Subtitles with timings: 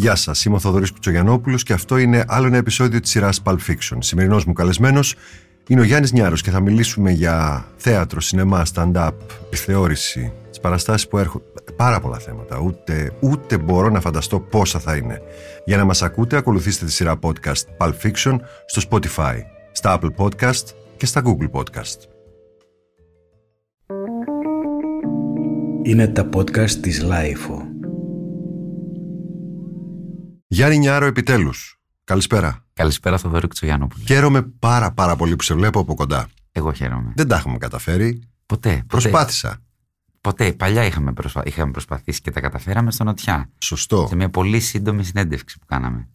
[0.00, 3.56] Γεια σας, είμαι ο Θοδωρής Κουτσογιανόπουλο και αυτό είναι άλλο ένα επεισόδιο της σειράς Pulp
[3.68, 3.96] Fiction.
[3.98, 5.14] Σημερινός μου καλεσμένος
[5.68, 9.10] είναι ο Γιάννης Νιάρος και θα μιλήσουμε για θέατρο, σινεμά, stand-up,
[9.44, 11.44] επιθεώρηση, τις παραστάσεις που έρχονται.
[11.76, 12.58] Πάρα πολλά θέματα.
[12.58, 15.22] Ούτε, ούτε μπορώ να φανταστώ πόσα θα είναι.
[15.64, 19.36] Για να μας ακούτε, ακολουθήστε τη σειρά podcast Pulp Fiction στο Spotify,
[19.72, 20.64] στα Apple Podcast
[20.96, 21.98] και στα Google Podcast.
[25.82, 27.69] Είναι τα podcast της Lifeo.
[30.52, 31.80] Γιάννη Νιάρο, επιτέλους.
[32.04, 32.64] Καλησπέρα.
[32.72, 34.04] Καλησπέρα, Θοδωρή Κουτσογιάννοπουλο.
[34.06, 36.28] Χαίρομαι πάρα πάρα πολύ που σε βλέπω από κοντά.
[36.52, 37.12] Εγώ χαίρομαι.
[37.16, 38.22] Δεν τα έχουμε καταφέρει.
[38.46, 38.70] Ποτέ.
[38.70, 38.84] ποτέ.
[38.86, 39.62] Προσπάθησα.
[40.20, 40.52] Ποτέ.
[40.52, 41.42] Παλιά είχαμε, προσπα...
[41.44, 43.50] είχαμε προσπαθήσει και τα καταφέραμε στο Νοτιά.
[43.58, 44.06] Σωστό.
[44.08, 46.08] Σε μια πολύ σύντομη συνέντευξη που κάναμε.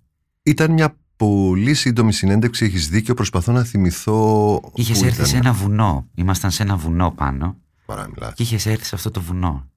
[0.44, 2.66] Ήταν μια πολύ σύντομη συνέντευξη.
[2.66, 3.14] Έχεις δίκιο.
[3.14, 4.62] Προσπαθώ να θυμηθώ.
[4.74, 5.30] Είχες πού έρθει ήταν.
[5.30, 6.08] σε ένα βουνό.
[6.16, 8.32] Ήμασταν σε ένα βουνό πάνω Παράμιλα.
[8.36, 9.70] και είχες έρθει σε αυτό το βουνό.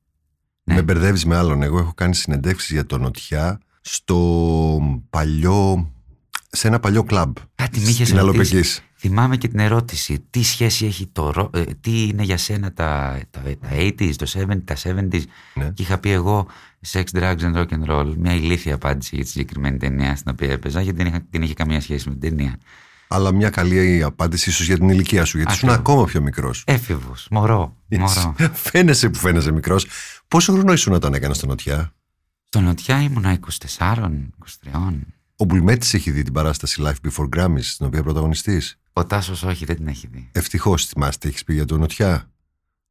[0.65, 0.75] Ναι.
[0.75, 1.63] Με μπερδεύεις με άλλον.
[1.63, 5.93] Εγώ έχω κάνει συνεντεύξεις για το Νοτιά στο παλιό.
[6.51, 7.37] σε ένα παλιό κλαμπ.
[7.55, 8.61] Κάτι με είχες Στην Αλοπεκή.
[9.01, 10.27] Θυμάμαι και την ερώτηση.
[10.31, 11.51] Τι σχέση έχει το ρο...
[11.55, 15.23] ε, τι είναι για σένα τα, τα, τα 80s, το 70s, τα 70s.
[15.55, 15.71] Ναι.
[15.75, 16.47] Και είχα πει εγώ
[16.93, 18.15] sex, drugs and rock and roll.
[18.17, 21.55] Μια ηλίθια απάντηση για τη συγκεκριμένη ταινία στην οποία έπαιζα, γιατί δεν, είχα, δεν είχε
[21.55, 22.59] καμία σχέση με την ταινία.
[23.09, 25.37] Αλλά μια καλή απάντηση ίσως για την ηλικία σου.
[25.37, 25.93] Γιατί ήσουν Ακριβώς.
[25.93, 26.63] ακόμα πιο μικρός.
[26.67, 27.77] Έφηβος, μωρό.
[27.89, 28.35] μωρό.
[28.71, 29.87] Φαίνεσαι που φαίνεσαι μικρός.
[30.29, 31.93] Πόσο χρόνο ήσουν όταν έκανες το Νοτιά;
[32.51, 33.39] Στο Νοτιά ήμουνα
[33.79, 33.95] 24,
[34.65, 34.93] 23.
[35.37, 38.63] Ο Μπουλμέτης έχει δει την παράσταση Life Before Grammys, στην οποία πρωταγωνιστή.
[38.93, 40.29] Ο Τάσο όχι, δεν την έχει δει.
[40.33, 42.31] Ευτυχώς θυμάστε, τι έχεις πει για το Νοτιά;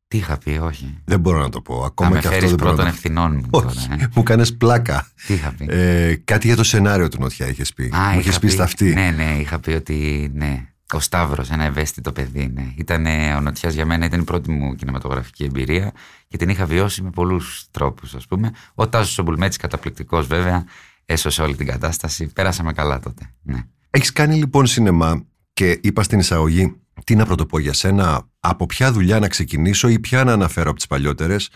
[0.08, 1.00] Τι είχα πει, όχι.
[1.06, 1.80] Δεν μπορώ να το πω.
[1.80, 3.62] Θα Ακόμα με και αυτό φέρεις δεν μπορώ πρώτων να το ευθυνών μου πω.
[3.62, 3.72] τώρα.
[3.72, 4.08] Όχι, ε.
[4.16, 5.08] μου κάνει πλάκα.
[5.28, 7.92] Τι είχα πει; Ε, κάτι για το σενάριο του Νοτιά είχες πει.
[7.96, 8.94] Α, μου είχες είχα πει στα αυτή.
[8.94, 10.68] Ναι, ναι, είχα πει ότι ναι.
[10.94, 12.52] Ο Σταύρος, ένα ευαίσθητο παιδί.
[12.54, 12.74] Ναι.
[12.76, 15.92] Ήταν ο Νοτιάς για μένα, ήταν η πρώτη μου κινηματογραφική εμπειρία
[16.28, 18.52] και την είχα βιώσει με πολλούς τρόπους, ας πούμε.
[18.76, 20.66] Ο Τάσος ο Μπουλμέτη, καταπληκτικός βέβαια,
[21.06, 22.28] έσωσε όλη την κατάσταση.
[22.34, 23.34] Πέρασαμε καλά τότε.
[23.42, 23.64] Ναι.
[23.90, 28.92] Έχεις κάνει λοιπόν σινεμά και είπα στην εισαγωγή τι να πρωτοπώ για σένα, από ποια
[28.92, 31.50] δουλειά να ξεκινήσω ή ποια να αναφέρω από τις παλιότερες;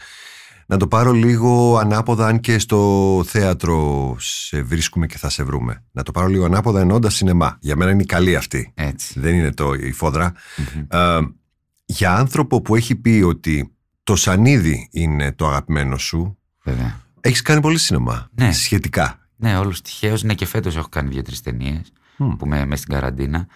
[0.72, 5.84] Να το πάρω λίγο ανάποδα, αν και στο θέατρο σε βρίσκουμε και θα σε βρούμε.
[5.92, 7.58] Να το πάρω λίγο ανάποδα ενώντας σινεμά.
[7.59, 8.72] Για μένα είναι η καλή αυτή.
[8.76, 9.20] Έτσι.
[9.20, 10.34] Δεν είναι το, η φόδρα.
[10.88, 11.20] Ε,
[11.86, 17.00] για άνθρωπο που έχει πει ότι το σανίδι είναι το αγαπημένο σου, Βέβαια.
[17.22, 18.30] έχεις κάνει πολύ σινεμά.
[18.34, 18.52] Ναι.
[18.52, 19.20] Σχετικά.
[19.36, 20.24] Ναι, όλους τυχαίως.
[20.24, 22.36] Ναι, και φέτος έχω κάνει δύο-τρεις ταινίες Μμ.
[22.36, 23.48] που είμαι μέσα στην καραντίνα.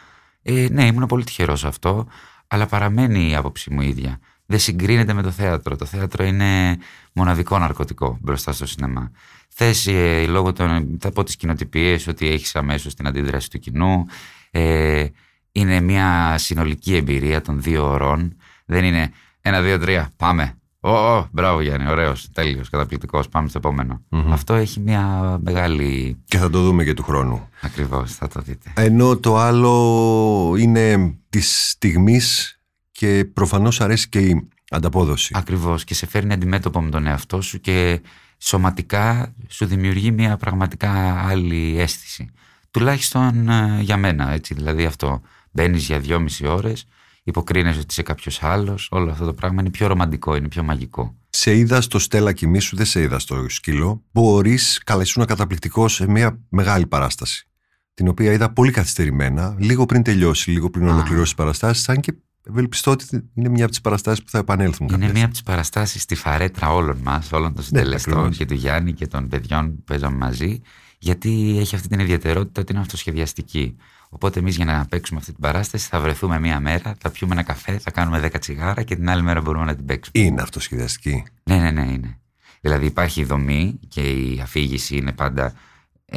[0.41, 2.07] Ε, ναι, ήμουν πολύ τυχερός σε αυτό,
[2.47, 4.19] αλλά παραμένει η άποψή μου ίδια.
[4.45, 5.75] Δεν συγκρίνεται με το θέατρο.
[5.75, 6.77] Το θέατρο είναι
[7.13, 9.11] μοναδικό ναρκωτικό μπροστά στο σινεμά.
[9.49, 14.05] Θες ε, λόγω των, από τις κοινοτυπίες ότι έχεις αμέσως την αντίδραση του κοινού.
[14.51, 15.05] Ε,
[15.51, 18.37] είναι μια συνολική εμπειρία των δύο ωρών.
[18.65, 19.11] Δεν είναι
[19.41, 20.57] ένα, δύο, τρία, πάμε.
[20.79, 26.17] Ω, ω, μπράβο Γιάννη, ωραίος, τέλειος, καταπληκτικός, πάμε στο επομενο Αυτό έχει μια μεγάλη...
[26.25, 27.49] Και θα το δούμε και του χρόνου.
[27.61, 28.73] Ακριβώς, θα το δείτε.
[28.75, 32.54] Ενώ το άλλο είναι της στιγμής
[32.97, 35.31] και προφανώς αρέσει και η ανταπόδοση.
[35.35, 38.01] Ακριβώς και σε φέρνει αντιμέτωπο με τον εαυτό σου και
[38.37, 42.29] σωματικά σου δημιουργεί μια πραγματικά άλλη αίσθηση.
[42.71, 45.21] Τουλάχιστον ε, για μένα, έτσι, δηλαδή αυτό.
[45.51, 46.85] Μπαίνεις για δυόμιση ώρες,
[47.23, 51.15] υποκρίνεσαι ότι είσαι κάποιος άλλος, όλο αυτό το πράγμα είναι πιο ρομαντικό, είναι πιο μαγικό.
[51.29, 54.03] Σε είδα στο Στέλλα Κοιμήσου, δεν σε είδα στο σκύλο.
[54.11, 57.47] Μπορείς, καλά, ήσουν καταπληκτικό σε μια μεγάλη παράσταση.
[57.93, 60.93] Την οποία είδα πολύ καθυστερημένα, λίγο πριν τελειώσει, λίγο πριν Α.
[60.93, 62.13] ολοκληρώσει τι παραστάσει, αν και
[62.49, 65.43] ευελπιστώ ότι είναι μια από τις παραστάσεις που θα επανέλθουν Είναι κάποια μία από τις
[65.43, 68.37] παραστάσεις στη φαρέτρα όλων μας, όλων των συντελεστών Ναι, ακριβώς.
[68.37, 70.61] και του Γιάννη και των παιδιών που παίζαμε μαζί,
[70.99, 73.75] γιατί έχει αυτή την ιδιαιτερότητα ότι είναι αυτοσχεδιαστική.
[74.09, 77.43] Οπότε εμείς για να παίξουμε αυτή την παράσταση θα βρεθούμε μία μέρα, θα πιούμε ένα
[77.43, 80.25] καφέ, θα κάνουμε 10 τσιγάρα και την άλλη μέρα μπορούμε να την παίξουμε.
[80.25, 81.23] Είναι αυτοσχεδιαστική.
[81.43, 82.19] Ναι, ναι, ναι, είναι.
[82.61, 85.53] Δηλαδή υπάρχει η δομή και η αφήγηση είναι πάντα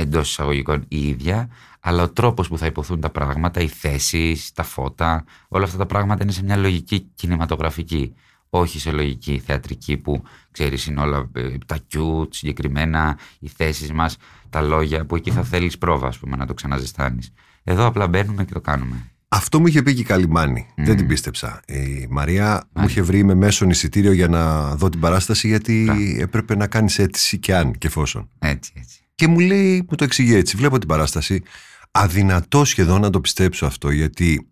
[0.01, 1.49] εντός εισαγωγικών η ίδια,
[1.81, 5.87] αλλά ο τρόπος που θα υποθούν τα πράγματα, οι θέσεις, τα φώτα, όλα αυτά τα
[5.87, 8.15] πράγματα είναι σε μια λογική κινηματογραφική.
[8.51, 14.17] Όχι σε λογική θεατρική που ξέρεις είναι όλα ε, τα cute, συγκεκριμένα οι θέσεις μας,
[14.51, 17.33] τα λόγια που εκεί θα θέλεις πρόβα ας πούμε να το ξαναζεστάνεις.
[17.65, 19.11] Εδώ απλά μπαίνουμε και το κάνουμε.
[19.29, 20.67] Αυτό μου είχε πει και η Καλυμάνη.
[20.77, 21.61] Δεν την πίστεψα.
[21.67, 26.01] Η Μαρία μου είχε βρει με μέσον εισιτήριο για να δω την παράσταση γιατί Μπράβο.
[26.19, 28.29] έπρεπε να κάνεις αίτηση και αν και εφόσον.
[28.39, 29.08] Έτσι, έτσι.
[29.19, 30.57] Και μου λέει, μου το εξηγεί έτσι.
[30.57, 31.43] Βλέπω την παράσταση.
[31.91, 34.49] Αδυνατό σχεδόν να το πιστέψω αυτό γιατί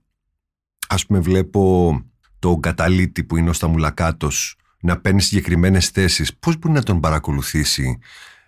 [0.88, 1.90] ας πούμε βλέπω
[2.38, 6.36] το καταλήτη που είναι ο Σταμουλακάτος να παίρνει συγκεκριμένες θέσεις.
[6.36, 7.98] Πώς μπορεί να τον παρακολουθήσει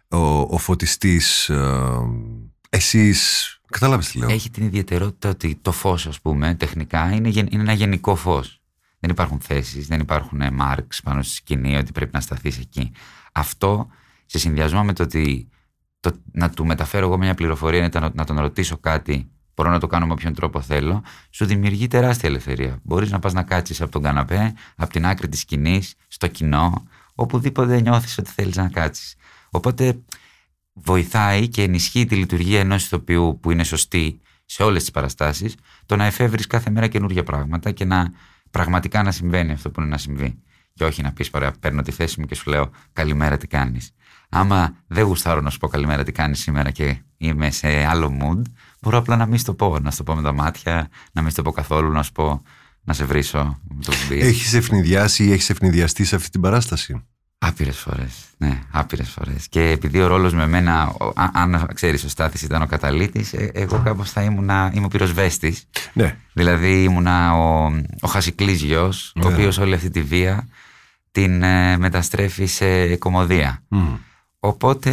[0.09, 1.99] ο, ο φωτιστής, ε,
[2.69, 7.53] εσείς, κατάλαβες τι λέω; Έχει την ιδιαιτερότητα ότι το φως ας πούμε τεχνικά είναι, γεν-
[7.53, 8.61] είναι ένα γενικό φως.
[8.99, 12.93] Δεν υπάρχουν θέσεις, δεν υπάρχουν ε, marks πάνω στη σκηνή ότι πρέπει να σταθείς εκεί.
[13.33, 13.89] Αυτό
[14.27, 15.49] σε συνδυασμό με το ότι
[16.01, 19.87] το, να του μεταφέρω εγώ μια πληροφορία, να, να τον ρωτήσω κάτι, μπορώ να το
[19.87, 22.79] κάνω με όποιον τρόπο θέλω, σου δημιουργεί τεράστια ελευθερία.
[22.83, 26.87] Μπορείς να πας να κάτσεις από τον καναπέ, από την άκρη της σκηνής, στο κοινό,
[27.15, 29.15] οπουδήποτε νιώθεις ότι θέλεις να κάτσεις.
[29.51, 30.03] Οπότε
[30.73, 35.55] βοηθάει και ενισχύει τη λειτουργία ενός ηθοποιού που είναι σωστή σε όλες τις παραστάσεις,
[35.87, 38.13] το να εφεύρεις κάθε μέρα καινούργια πράγματα και να
[38.51, 40.43] πραγματικά να συμβαίνει αυτό που είναι να συμβεί.
[40.75, 43.93] Και όχι να πεις: Ωραία, παίρνω τη θέση μου και σου λέω Καλημέρα, τι κάνεις.
[44.29, 48.43] Άμα δεν γουστάρω να σου πω Καλημέρα, τι κάνεις σήμερα και είμαι σε άλλο mood,
[48.81, 49.79] μπορώ απλά να μην στο πω.
[49.79, 52.43] Να στο πω με τα μάτια, να μην στο πω καθόλου, να σου πω
[52.83, 53.61] να σε βρίσω.
[54.11, 57.03] Έχεις ευνηδιάσει ή έχεις ευνηδιαστεί σε αυτή την παράσταση;
[57.39, 58.13] Άπειρες φορές.
[58.37, 59.49] Ναι, άπειρες φορές.
[59.49, 60.95] Και επειδή ο ρόλος με εμένα,
[61.33, 64.51] αν ξέρεις, ο Στάθης ήταν ο καταλήτης, ε, εγώ κάπως θα ήμουν
[64.85, 65.65] ο πυροσβέστης.
[65.93, 66.17] Ναι.
[66.33, 67.65] Δηλαδή ήμουνα ο,
[68.01, 69.33] ο Χασικλή γιο, ο ναι.
[69.33, 70.49] οποίος όλη αυτή τη βία
[71.11, 73.63] την ε, μεταστρέφει σε κομμωδία.
[74.41, 74.93] Οπότε,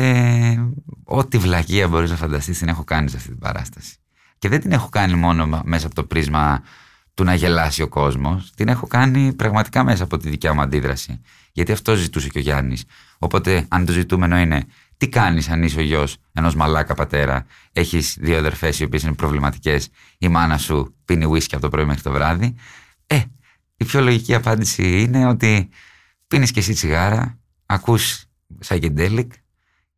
[1.03, 3.95] ό,τι βλαγία μπορείς να φανταστείς την έχω κάνει σε αυτή την παράσταση.
[4.37, 6.63] Και δεν την έχω κάνει μόνο μέσα από το πρίσμα
[7.13, 8.51] του να γελάσει ο κόσμος.
[8.55, 11.21] Την έχω κάνει πραγματικά μέσα από τη δικιά μου αντίδραση.
[11.51, 12.83] Γιατί αυτό ζητούσε και ο Γιάννης.
[13.17, 14.65] Οπότε, αν το ζητούμενο είναι
[14.97, 19.13] τι κάνεις αν είσαι ο γιος ενός μαλάκα πατέρα, έχεις δύο αδερφές οι οποίες είναι
[19.13, 22.55] προβληματικές, η μάνα σου πίνει whisky από το πρωί μέχρι το βράδυ.
[23.07, 23.21] Ε,
[23.77, 25.69] η πιο λογική απάντηση είναι ότι
[26.27, 28.25] πίνεις και εσύ τσιγάρα, ακούς
[28.65, 29.27] psychedelic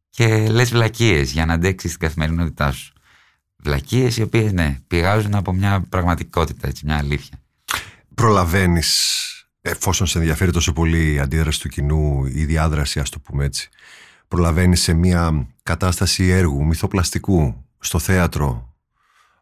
[0.09, 2.93] και λες βλακίες για να αντέξεις την καθημερινότητά σου.
[3.55, 7.41] Βλακίες οι οποίες, ναι, πηγάζουν από μια πραγματικότητα, έτσι, μια αλήθεια.
[8.15, 9.21] Προλαβαίνεις
[9.61, 13.69] εφόσον σε ενδιαφέρει τόσο πολύ η αντίδραση του κοινού, η διάδραση, ας το πούμε έτσι,
[14.27, 18.75] προλαβαίνεις σε μια κατάσταση έργου, μυθοπλαστικού, στο θέατρο,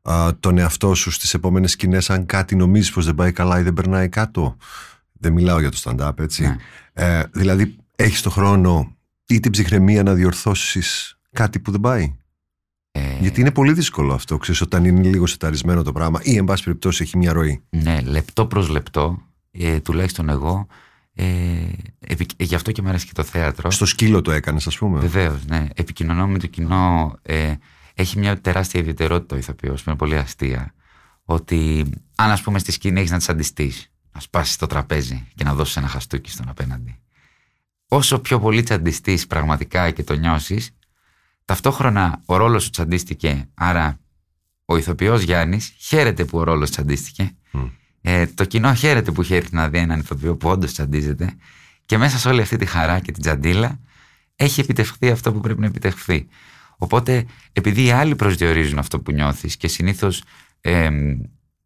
[0.01, 3.63] α, τον εαυτό σου στις επόμενες σκηνές, αν κάτι νομίζεις πως δεν πάει καλά ή
[3.63, 4.57] δεν περνάει κάτω.
[5.11, 6.41] Δεν μιλάω για το stand-up, έτσι.
[6.41, 6.55] Ναι.
[6.93, 8.94] Ε, δηλαδή, έχεις το χρόνο
[9.27, 12.15] ή την ψυχραιμία να διορθώσεις κάτι που δεν πάει;
[12.91, 13.17] Ε...
[13.19, 16.63] Γιατί είναι πολύ δύσκολο αυτό, ξέρεις, όταν είναι λίγο σεταρισμένο το πράγμα ή, εν πάση
[16.63, 17.63] περιπτώσει, έχει μια ροή.
[17.69, 20.67] Ναι, λεπτό προς λεπτό ε, τουλάχιστον εγώ.
[21.13, 21.25] Ε,
[21.99, 23.71] επι, ε, γι' αυτό και μου αρέσει και το θέατρο.
[23.71, 24.99] Στο σκύλο το έκανες, ας πούμε.
[24.99, 25.67] Βεβαίως, ναι.
[25.75, 27.15] Επικοινωνώ με το κοινό.
[27.21, 27.53] Ε,
[27.93, 30.73] έχει μια τεράστια ιδιαιτερότητα ο ηθοποιός που είναι πολύ αστεία.
[31.23, 31.85] Ότι
[32.15, 33.73] αν ας πούμε στη σκηνή έχεις να τσαντιστεί,
[34.11, 36.99] να σπάσεις το τραπέζι και να δώσεις ένα χαστούκι στον απέναντι.
[37.87, 40.69] Όσο πιο πολύ τσαντιστείς πραγματικά και το νιώσεις,
[41.45, 43.49] ταυτόχρονα ο ρόλος σου τσαντίστηκε.
[43.53, 43.99] Άρα
[44.65, 47.35] ο ηθοποιός Γιάννης χαίρεται που ο ρόλος τσαντίστηκε.
[48.01, 51.35] Ε, το κοινό χαίρεται που έχει έρθει να δει έναν ηθοποιό που όντως τσαντίζεται
[51.85, 53.79] και μέσα σε όλη αυτή τη χαρά και την τσαντίλα
[54.35, 56.27] έχει επιτευχθεί αυτό που πρέπει να επιτευχθεί.
[56.77, 60.23] Οπότε, επειδή οι άλλοι προσδιορίζουν αυτό που νιώθεις και συνήθως
[60.61, 60.89] ε,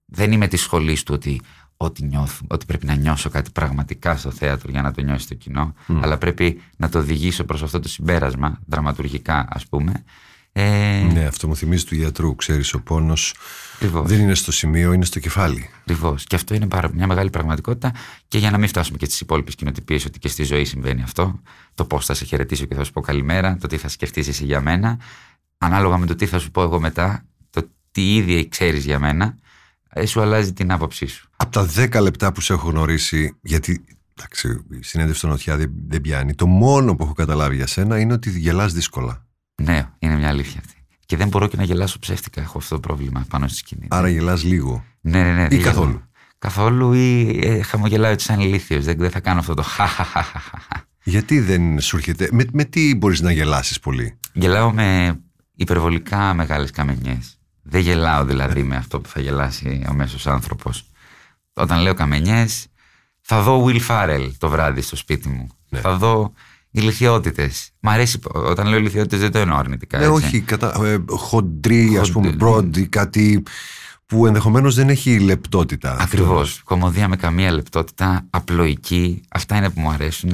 [0.06, 1.42] δεν είμαι της σχολής του ότι,
[1.82, 5.36] ότι, νιώθω, ότι πρέπει να νιώσω κάτι πραγματικά στο θέατρο για να το νιώσει το
[5.36, 10.04] κοινό, αλλά πρέπει να το οδηγήσω προς αυτό το συμπέρασμα, δραματουργικά ας πούμε.
[10.52, 11.08] Ε...
[11.14, 12.36] Ναι, αυτό μου θυμίζει του γιατρού.
[12.36, 13.36] Ξέρεις, ο πόνος
[13.80, 15.70] δεν είναι στο σημείο, είναι στο κεφάλι.
[15.82, 16.24] Ακριβώς.
[16.24, 17.92] Και αυτό είναι μια μεγάλη πραγματικότητα.
[18.28, 21.42] Και για να μην φτάσουμε και στις υπόλοιπες κοινοτυπίες, ότι και στη ζωή συμβαίνει αυτό.
[21.74, 24.46] Το πώς θα σε χαιρετήσω και θα σου πω καλημέρα, το τι θα σκεφτείς εσύ
[24.46, 25.00] για μένα.
[25.58, 29.26] Ανάλογα με το τι θα σου πω εγώ μετά, το τι ήδη ξέρεις για μένα,
[29.26, 29.32] ε,
[30.06, 31.30] σου αλλάζει την άποψή σου.
[31.36, 35.72] Από τα 10 λεπτά που σε έχω γνωρίσει, γιατί εντάξει, η συνέντευξη των νοτιά δεν,
[35.88, 39.26] δεν πιάνει, το μόνο που έχω καταλάβει για σένα είναι ότι γελάς δύσκολα.
[39.62, 40.74] Ναι, είναι μια αλήθεια αυτή.
[41.06, 42.42] Και δεν μπορώ και να γελάσω ψεύτικα.
[42.42, 43.88] Έχω αυτό το πρόβλημα πάνω στη σκηνή.
[43.90, 44.84] Άρα γελάς λίγο.
[45.02, 45.56] Ναι, ναι, ναι.
[45.56, 46.02] Ή καθόλου.
[46.38, 48.86] Καθόλου ή ε, χαμογελάω έτσι σαν ηλίθιος.
[48.86, 49.66] Δεν, δεν θα κάνω αυτό το
[51.04, 52.30] Γιατί δεν σου έρχεται.
[52.32, 55.20] Με, με τι μπορείς να γελάσεις πολύ; Γελάω με
[55.56, 57.39] υπερβολικά μεγάλες καμενιές.
[57.70, 60.86] Δεν γελάω δηλαδή με αυτό που θα γελάσει ο μέσος άνθρωπος.
[61.54, 62.68] Όταν λέω καμενιές,
[63.22, 65.48] θα δω Will Farrell το βράδυ στο σπίτι μου.
[65.70, 65.80] Ναι.
[65.80, 66.34] Θα δω
[66.72, 67.72] ηλικιότητες.
[67.80, 68.20] Μ' αρέσει.
[68.34, 70.00] Όταν λέω ηλικιότητες δεν το εννοώ αρνητικά.
[70.00, 70.42] Ναι, όχι.
[70.42, 70.86] Κατα...
[70.86, 73.44] Ε, χοντρή, ας πούμε, μπρόντι, κάτι
[74.06, 75.98] που ενδεχομένως δεν έχει λεπτότητα.
[76.00, 76.62] Ακριβώς.
[76.64, 79.22] Κομμωδία με καμία λεπτότητα, απλοϊκή.
[79.30, 80.34] Αυτά είναι που μου αρέσουν.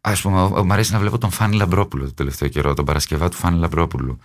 [0.00, 3.36] Α πούμε, μου αρέσει να βλέπω τον Φάνη Λαμπρόπουλο το τελευταίο καιρό, τον Παρασκευά του
[3.36, 4.18] Φάνη Λαμπρόπουλου.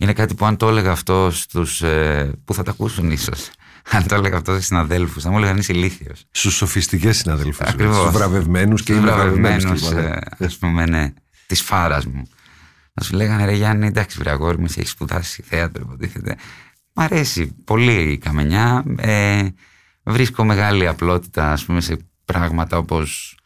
[0.00, 1.82] Είναι κάτι που αν το έλεγα αυτό στους.
[1.82, 3.50] Ε, που θα τα ακούσουν ίσως.
[3.92, 6.24] Αν το έλεγα αυτό στους συναδέλφους, θα μου έλεγαν είσαι ηλίθιος.
[6.30, 7.68] Στους σοφιστικές συναδέλφους.
[7.68, 9.92] Στους βραβευμένους και οι βραβευμένους.
[10.38, 11.12] Α πούμε, ναι,
[11.46, 12.28] της φάρας μου.
[12.92, 16.36] Να σου λέγανε ρε Γιάννη, εντάξει, βρε αγόρι μου, έχεις σπουδάσει θέατρο, υποτίθεται.
[16.92, 18.84] Μ' αρέσει πολύ η καμενιά.
[18.96, 19.46] Ε,
[20.02, 23.38] βρίσκω μεγάλη απλότητα, ας πούμε, σε πράγματα όπως.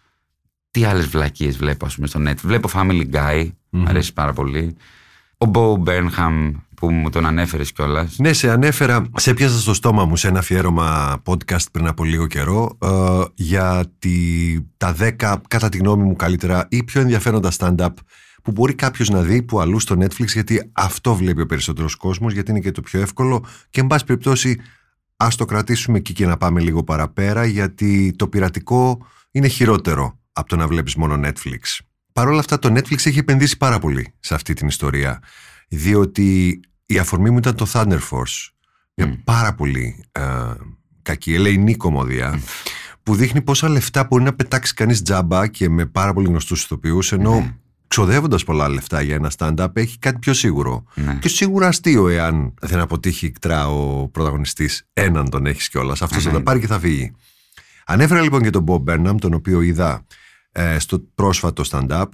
[0.71, 2.37] Τι άλλες βλακίες βλέπω, ας πούμε, στο net.
[2.43, 3.51] Βλέπω Family Guy, mm-hmm.
[3.71, 4.77] μου αρέσει πάρα πολύ.
[5.39, 8.19] Ο Μπό Μπέρνχαμ που μου τον ανέφερες κιόλας.
[8.19, 12.27] Ναι, σε ανέφερα, σε πιάσα στο στόμα μου σε ένα αφιέρωμα podcast πριν από λίγο
[12.27, 12.89] καιρό ε,
[13.35, 14.11] για τη,
[14.77, 17.89] τα 10, κατά τη γνώμη μου καλύτερα, ή πιο ενδιαφέροντα stand-up
[18.43, 22.33] που μπορεί κάποιος να δει που αλλού στο Netflix, γιατί αυτό βλέπει ο περισσότερος κόσμος,
[22.33, 23.45] γιατί είναι και το πιο εύκολο.
[23.71, 24.61] Και εν πάση περιπτώσει,
[25.17, 30.49] ας το κρατήσουμε εκεί και να πάμε λίγο παραπέρα, γιατί το πειρατικό είναι χειρότερο από
[30.49, 31.85] το να βλέπεις μόνο Netflix.
[32.15, 35.23] Παρ' όλα αυτά, το Netflix έχει επενδύσει πάρα πολύ σε αυτή την ιστορία.
[35.69, 38.49] Διότι η αφορμή μου ήταν το Thunder Force.
[38.95, 40.23] Μια πάρα πολύ ε,
[41.03, 42.41] κακή, ελεηνή κομμωδία
[43.03, 47.13] που δείχνει πόσα λεφτά μπορεί να πετάξει κανείς τζάμπα και με πάρα πολύ γνωστούς ηθοποιούς,
[47.13, 47.55] ενώ Ναι.
[47.89, 50.85] ξοδεύοντας πολλά λεφτά για ένα stand-up έχει κάτι πιο σίγουρο.
[50.95, 51.15] Ναι.
[51.21, 54.87] Και σίγουρα αστείο εάν δεν αποτύχει κτρά ο πρωταγωνιστής.
[54.93, 56.03] Έναν τον έχεις κιόλας.
[56.03, 57.13] Αυτός θα τα πάρει και θα φύγει.
[57.87, 60.07] Ανέφερα λοιπόν και τον Bob Burnham, τον οποίο είδα
[60.57, 62.05] ε, στο πρόσφατο stand-up.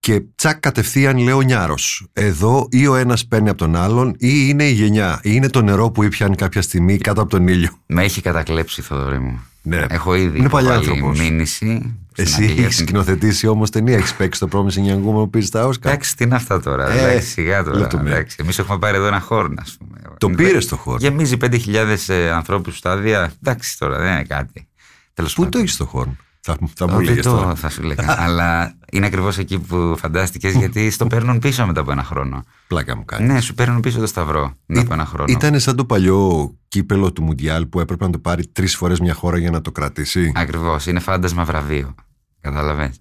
[0.00, 2.06] Και τσακ κατευθείαν λέω νιάρος.
[2.12, 4.14] Εδώ ή ο ένας παίρνει από τον άλλον, ή
[4.48, 7.70] είναι η γενιά, ή είναι το νερό που ήπιαν κάποια στιγμή κάτω από τον ήλιο.
[7.86, 9.40] Με έχει κατακλέψει, Θοδωρή μου.
[9.62, 9.84] Ναι.
[9.88, 11.20] Έχω ήδη Είναι παλιά υποβάλει άνθρωπος.
[11.20, 11.96] μήνυση.
[12.16, 12.64] Εσύ στην Αγγλία.
[12.64, 15.92] έχεις σκηνοθετήσει όμως ταινία, έχεις παίξει το Promising Young Woman που πήρες στα Όσκαρ.
[15.92, 16.90] Εντάξει, τι είναι αυτά τώρα.
[16.92, 17.78] Ε, εντάξει, σιγά τώρα.
[17.78, 18.16] λεπτομέρεια.
[18.16, 19.98] Εντάξει, εμείς έχουμε πάρει εδώ ένα χώρο, ας πούμε.
[20.18, 20.96] Το πήρες το χώρο.
[21.00, 23.32] Γεμίζει 5.000 ε, ανθρώπους στάδια.
[23.42, 24.68] Εντάξει τώρα, δεν είναι κάτι.
[25.14, 25.52] Τέλος Πού πάντων.
[25.52, 26.16] το έχεις το χώρο,
[26.52, 27.54] θα, θα μου Δεν έλεγε το τώρα.
[27.54, 28.22] θα σου λέγα.
[28.22, 32.44] Αλλά είναι ακριβώς εκεί που φαντάστηκες, γιατί στο παίρνουν πίσω μετά από ένα χρόνο.
[32.66, 33.32] Πλάκα μου κάνεις.
[33.32, 35.32] Ναι, σου παίρνουν πίσω το σταυρό μετά από ένα χρόνο.
[35.32, 39.14] Ήταν σαν το παλιό κύπελο του Μουντιάλ που έπρεπε να το πάρει τρεις φορές μια
[39.14, 40.86] χώρα για να το κρατήσει; Ακριβώς.
[40.86, 41.94] Είναι φάντασμα βραβείο.
[42.40, 42.96] Καταλαβες.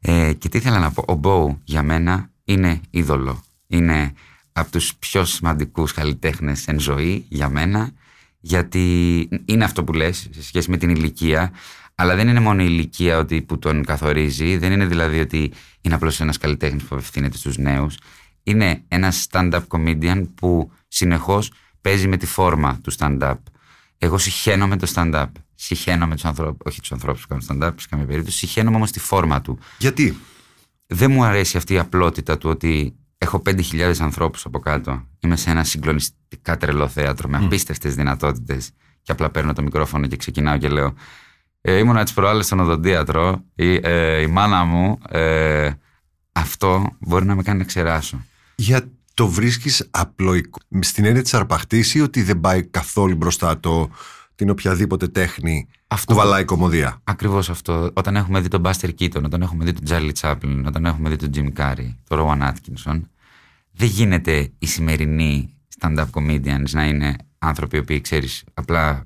[0.00, 1.04] Ε, και τι ήθελα να πω.
[1.06, 3.42] Ο Μπόου για μένα είναι είδωλο.
[3.66, 4.12] Είναι
[4.52, 7.90] από τους πιο σημαντικούς καλλιτέχνες εν ζωή για μένα
[8.40, 11.52] γιατί είναι αυτό που λες σε σχέση με την ηλικία
[11.98, 15.94] αλλά δεν είναι μόνο η ηλικία ότι, που τον καθορίζει δεν είναι δηλαδή ότι είναι
[15.94, 17.98] απλώς ένας καλλιτέχνης που απευθύνεται στους νέους
[18.42, 23.36] είναι ένας stand-up comedian που συνεχώς παίζει με τη φόρμα του stand-up
[23.98, 25.26] εγώ συχαίνομαι το stand-up.
[25.54, 28.36] Συχαίνομαι τους ανθρώπου, όχι τους ανθρώπους που κάνουν stand-up σε καμία περίπτωση.
[28.36, 29.58] Συχαίνομαι όμως τη φόρμα του.
[29.78, 30.16] Γιατί;
[30.86, 35.06] Δεν μου αρέσει αυτή η απλότητα του ότι έχω 5.000 ανθρώπους από κάτω.
[35.20, 38.70] Είμαι σε ένα συγκλονιστικά τρελό θέατρο με απίστευτες δυνατότητες.
[39.02, 40.94] Και απλά παίρνω το μικρόφωνο και ξεκινάω και λέω.
[41.68, 43.44] Ε, ήμουνα τι προάλλες στον οδοντίατρο.
[43.54, 44.98] Η, ε, η μάνα μου.
[45.08, 45.70] Ε,
[46.32, 48.24] αυτό μπορεί να με κάνει να ξεράσω.
[48.56, 50.58] Για το βρίσκεις απλοϊκό.
[50.80, 53.90] Στην έννοια της αρπαχτής ή ότι δεν πάει καθόλου μπροστά το,
[54.34, 56.12] την οποιαδήποτε τέχνη Αυτό.
[56.12, 57.90] που βαλάει κομμωδία; Ακριβώς αυτό.
[57.94, 61.16] Όταν έχουμε δει τον Buster Keaton, όταν έχουμε δει τον Charlie Chaplin, όταν έχουμε δει
[61.16, 63.00] τον Jim Carrey, τον Rowan Atkinson,
[63.72, 69.02] δεν γίνεται οι σημερινοί stand-up comedians να είναι άνθρωποι οι οποίοι, ξέρεις, απλά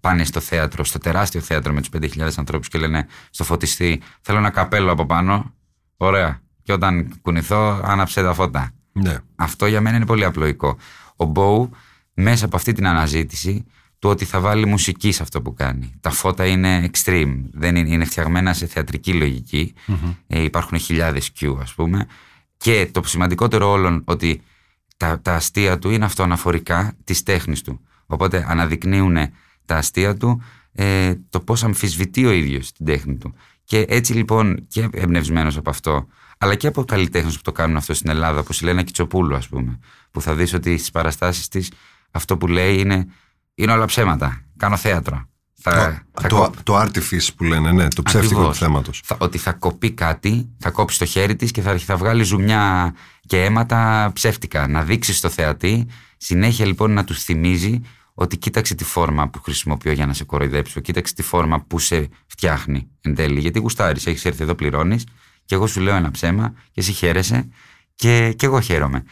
[0.00, 4.38] πάνε στο θέατρο, στο τεράστιο θέατρο με τους 5.000 ανθρώπους και λένε στο φωτιστή: Θέλω
[4.38, 5.54] ένα καπέλο από πάνω.
[5.96, 6.40] Ωραία.
[6.62, 8.70] Και όταν κουνηθώ, άναψε τα φώτα.
[8.92, 9.16] Ναι.
[9.36, 10.76] Αυτό για μένα είναι πολύ απλοϊκό.
[11.16, 11.70] Ο Μπόου
[12.14, 13.64] μέσα από αυτή την αναζήτηση
[13.98, 15.94] του ότι θα βάλει μουσική σε αυτό που κάνει.
[16.00, 19.74] Τα φώτα είναι extreme, δεν είναι, είναι φτιαγμένα σε θεατρική λογική.
[20.26, 22.06] Ε, υπάρχουν χιλιάδες Q ας πούμε.
[22.56, 24.42] Και το σημαντικότερο όλων ότι
[24.96, 27.80] τα, τα αστεία του είναι αυτοαναφορικά της τέχνης του.
[28.06, 29.16] Οπότε αναδεικνύουν
[29.70, 33.34] τα αστεία του ε, το πώς αμφισβητεί ο ίδιος την τέχνη του.
[33.64, 36.06] Και έτσι λοιπόν και εμπνευσμένος από αυτό,
[36.38, 39.48] αλλά και από καλλιτέχνες που το κάνουν αυτό στην Ελλάδα, όπως η Λένα Κιτσοπούλου, ας
[39.48, 39.78] πούμε,
[40.10, 41.70] που θα δεις ότι στις παραστάσεις της
[42.10, 43.06] αυτό που λέει είναι,
[43.54, 44.42] είναι όλα ψέματα.
[44.56, 45.28] Κάνω θέατρο.
[45.62, 48.58] Θα, θα το, κο- το artifice που λένε, ναι, το ψεύτικο Ακριβώς.
[48.58, 49.00] του θέματος.
[49.04, 52.94] θα- ότι θα κοπεί κάτι, θα κόψει το χέρι της και θα, θα βγάλει ζουμιά
[53.20, 54.68] και αίματα ψεύτικα.
[54.68, 55.86] Να δείξει στο θεατή,
[56.16, 57.80] συνέχεια λοιπόν να τους θυμίζει
[58.14, 62.08] ότι κοίταξε τη φόρμα που χρησιμοποιώ για να σε κοροϊδέψω, κοίταξε τη φόρμα που σε
[62.26, 63.40] φτιάχνει εν τέλει.
[63.40, 65.06] Γιατί γουστάρεις, έχεις έρθει εδώ, πληρώνεις,
[65.44, 67.48] και εγώ σου λέω ένα ψέμα και εσύ χαίρεσαι
[67.94, 69.04] και, και εγώ χαίρομαι.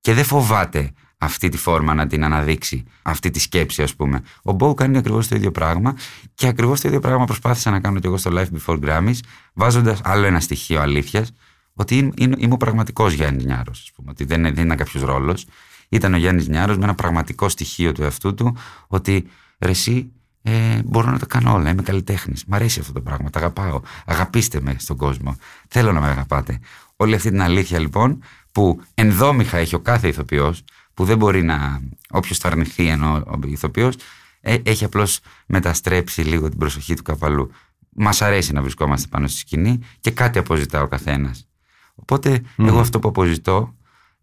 [0.00, 4.22] Και δεν φοβάται αυτή τη φόρμα να την αναδείξει, αυτή τη σκέψη, ας πούμε.
[4.42, 5.96] Ο Μπόου κάνει ακριβώς το ίδιο πράγμα
[6.34, 9.18] και ακριβώς το ίδιο πράγμα προσπάθησα να κάνω και εγώ στο Life Before Grammys,
[9.54, 11.32] βάζοντας άλλο ένα στοιχείο αλήθειας,
[11.74, 14.10] ότι είμαι, είμαι- είμαι ο πραγματικός Γιάννη Νιάρος, ας πούμε.
[14.10, 15.46] Ότι δεν, είναι- δεν ήταν κάποιος ρόλος.
[15.88, 19.26] Ήταν ο Γιάννης Νιάρος με ένα πραγματικό στοιχείο του εαυτού του, ότι
[19.58, 20.10] ρε, εσύ
[20.42, 21.70] ε, μπορώ να το κάνω όλα.
[21.70, 22.44] Είμαι καλλιτέχνης.
[22.44, 23.30] Μ' αρέσει αυτό το πράγμα.
[23.30, 23.80] Τα αγαπάω.
[24.06, 25.36] Αγαπήστε με στον κόσμο.
[25.68, 26.60] Θέλω να με αγαπάτε.
[26.96, 30.64] Όλη αυτή την αλήθεια λοιπόν που ενδόμηχα έχει ο κάθε ηθοποιός,
[30.94, 31.80] που δεν μπορεί να.
[32.10, 33.94] Όποιος το αρνηθεί ενώ ο ηθοποιός,
[34.40, 37.50] ε, έχει απλώς μεταστρέψει λίγο την προσοχή του κάπου αλλού.
[37.88, 41.48] Μας αρέσει να βρισκόμαστε πάνω στη σκηνή και κάτι αποζητά ο καθένας.
[41.94, 43.75] Οπότε εγώ αυτό που αποζητώ,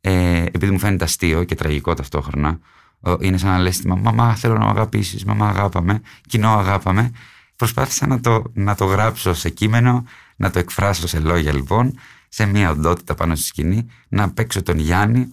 [0.05, 2.59] ε, επειδή μου φαίνεται αστείο και τραγικό ταυτόχρονα,
[2.99, 6.49] ο- είναι σαν να λες στη μαμά, μαμά θέλω να με αγαπήσεις, μαμά αγάπαμε, κοινό
[6.49, 7.11] αγάπαμε.
[7.55, 10.03] Προσπάθησα να το, να το γράψω σε κείμενο,
[10.35, 11.93] να το εκφράσω σε λόγια λοιπόν,
[12.29, 15.31] σε μια οντότητα πάνω στη σκηνή, να παίξω τον Γιάννη,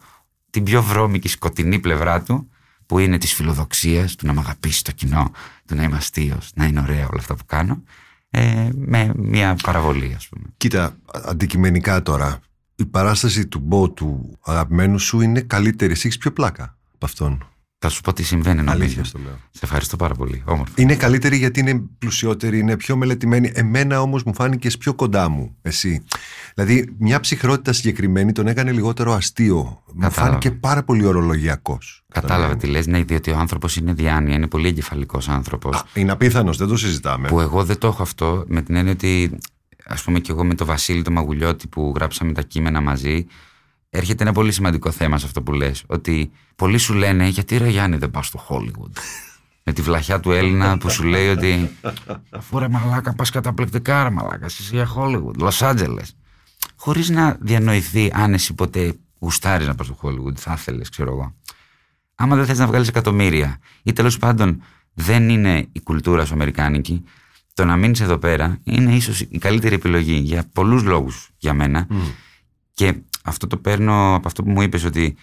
[0.50, 2.50] την πιο βρώμικη σκοτεινή πλευρά του,
[2.86, 5.30] που είναι της φιλοδοξίας, του να με αγαπήσει το κοινό,
[5.66, 7.82] του να είμαι αστείος, να είναι ωραία όλα αυτά που κάνω,
[8.30, 10.44] ε, με μια παραβολή ας πούμε.
[10.56, 12.38] Κοίτα, αντικειμενικά τώρα,
[12.82, 15.92] η παράσταση του Μπό του αγαπημένου σου είναι καλύτερη.
[15.92, 17.44] Εσύ έχεις πιο πλάκα από αυτόν.
[17.82, 18.72] Θα σου πω τι συμβαίνει νομίζω.
[18.84, 19.38] Αλήθεια στο λέω.
[19.50, 20.42] Σε ευχαριστώ πάρα πολύ.
[20.46, 20.72] Όμορφα.
[20.76, 23.50] Είναι καλύτερη γιατί είναι πλουσιότερη, είναι πιο μελετημένη.
[23.54, 26.02] Εμένα όμως μου φάνηκε πιο κοντά μου, εσύ.
[26.54, 29.56] Δηλαδή, μια ψυχρότητα συγκεκριμένη τον έκανε λιγότερο αστείο.
[29.86, 30.30] Μου Κατάλαβα.
[30.30, 32.04] φάνηκε πάρα πολύ ορολογιακός.
[32.12, 35.82] Κατάλαβε τι λες, ναι, διότι ο άνθρωπος είναι διάνοια, είναι πολύ εγκεφαλικός άνθρωπος.
[35.94, 37.28] Είναι απίθανος, δεν το συζητάμε.
[37.28, 39.38] Που εγώ δεν το έχω αυτό με την έννοια ότι,
[39.92, 43.26] ας πούμε, και εγώ με τον Βασίλη τον Μαγουλιώτη που γράψαμε τα κείμενα μαζί,
[43.90, 45.84] έρχεται ένα πολύ σημαντικό θέμα σε αυτό που λες.
[45.86, 48.90] Ότι πολλοί σου λένε, γιατί ρε Γιάννη δεν πας στο Hollywood;
[49.64, 51.70] με τη βλαχιά του Έλληνα που σου λέει ότι
[52.30, 56.08] αφού ρε μαλάκα πας καταπληκτικά ρε μαλάκα εσύ για Hollywood, Los Angeles.
[56.76, 61.34] Χωρίς να διανοηθεί αν εσύ ποτέ γουστάρεις να πας στο Hollywood, θα ήθελες ξέρω εγώ.
[62.14, 64.62] Άμα δεν θες να βγάλεις εκατομμύρια ή τέλος πάντων
[64.94, 67.04] δεν είναι η κουλτούρα σου αμερικάνικη,
[67.60, 71.86] το να μείνεις εδώ πέρα είναι ίσως η καλύτερη επιλογή για πολλούς λόγους για μένα.
[72.72, 75.16] Και αυτό το παίρνω από αυτό που μου είπες ότι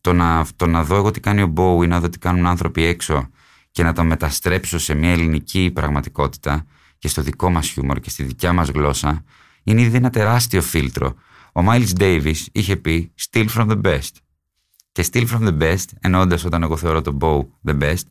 [0.00, 2.46] το να, το να δω εγώ τι κάνει ο Μπόου ή να δω τι κάνουν
[2.46, 3.28] άνθρωποι έξω
[3.70, 6.66] και να το μεταστρέψω σε μια ελληνική πραγματικότητα
[6.98, 9.24] και στο δικό μας χιούμορ και στη δικιά μας γλώσσα
[9.62, 11.14] είναι ήδη ένα τεράστιο φίλτρο.
[11.52, 14.12] Ο Miles Davis είχε πει «Steal from the best».
[14.92, 18.06] Και «Steal from the best» εννοώντας όταν εγώ θεωρώ τον Bow the best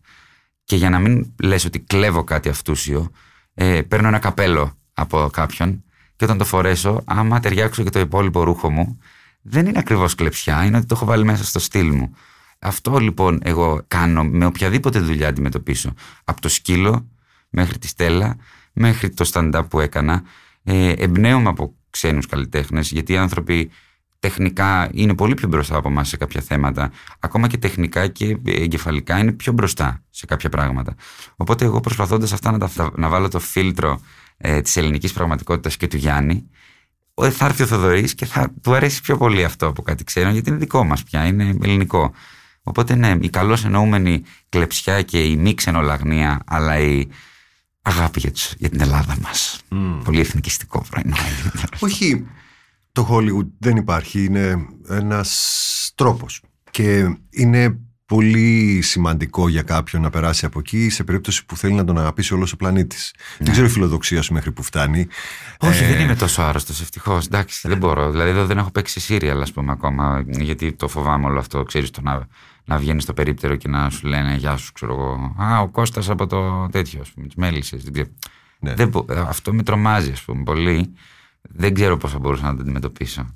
[0.63, 3.11] και για να μην λες ότι κλέβω κάτι αυτούσιο
[3.53, 5.83] ε, παίρνω ένα καπέλο από κάποιον
[6.15, 8.99] και όταν το φορέσω, άμα ταιριάξω και το υπόλοιπο ρούχο μου,
[9.41, 12.15] δεν είναι ακριβώς κλεψιά, είναι ότι το έχω βάλει μέσα στο στυλ μου.
[12.59, 15.93] Αυτό λοιπόν εγώ κάνω με οποιαδήποτε δουλειά αντιμετωπίσω.
[16.23, 17.07] Από το σκύλο
[17.49, 18.37] μέχρι τη στέλα,
[18.73, 20.23] μέχρι το stand-up που έκανα.
[20.63, 23.71] Ε, εμπνέομαι από ξένους καλλιτέχνες, γιατί οι άνθρωποι
[24.23, 26.91] τεχνικά είναι πολύ πιο μπροστά από εμάς σε κάποια θέματα.
[27.19, 30.95] Ακόμα και τεχνικά και εγκεφαλικά είναι πιο μπροστά σε κάποια πράγματα.
[31.35, 34.01] Οπότε εγώ προσπαθώντας αυτά να, τα, να βάλω το φίλτρο
[34.37, 36.49] ε, της ελληνικής πραγματικότητας και του Γιάννη,
[37.13, 40.29] ε, θα έρθει ο Θοδωρής και θα του αρέσει πιο πολύ αυτό από κάτι ξένο,
[40.29, 42.13] γιατί είναι δικό μας πια, είναι ελληνικό.
[42.63, 47.07] Οπότε ναι, η καλώς εννοούμενη κλεψιά και η μη ξενολαγνία, αλλά η
[47.81, 49.61] αγάπη για, τους, για την Ελλάδα μας.
[50.03, 51.15] Πολύ εθνικιστικό πρωινό.
[51.79, 52.25] Όχι,
[52.93, 56.41] το Hollywood δεν υπάρχει, είναι ένας τρόπος.
[56.71, 61.83] Και είναι πολύ σημαντικό για κάποιον να περάσει από εκεί σε περίπτωση που θέλει να
[61.83, 63.13] τον αγαπήσει όλος ο πλανήτης.
[63.39, 65.07] Δεν ξέρω η φιλοδοξία σου μέχρι που φτάνει.
[65.59, 67.25] Όχι, Ε, δεν είμαι τόσο άρρωστος, ευτυχώς.
[67.25, 68.11] Εντάξει, δεν μπορώ.
[68.11, 70.23] Δηλαδή, εδώ δεν έχω παίξει σύριαλ, ας πούμε, ακόμα.
[70.27, 71.63] Γιατί το φοβάμαι όλο αυτό.
[71.63, 72.27] Ξέρεις το να,
[72.65, 75.35] να βγαίνεις στο περίπτερο και να σου λένε Γεια σου, ξέρω εγώ.
[75.43, 77.77] Α, ο Κώστας από το τέτοιο, ας πούμε, τι μέλισσε.
[78.59, 78.73] Ναι.
[78.73, 80.93] Δεν μπο- αυτό με τρομάζει, ας πούμε, πολύ.
[81.49, 83.35] Δεν ξέρω πώς θα μπορούσα να το αντιμετωπίσω.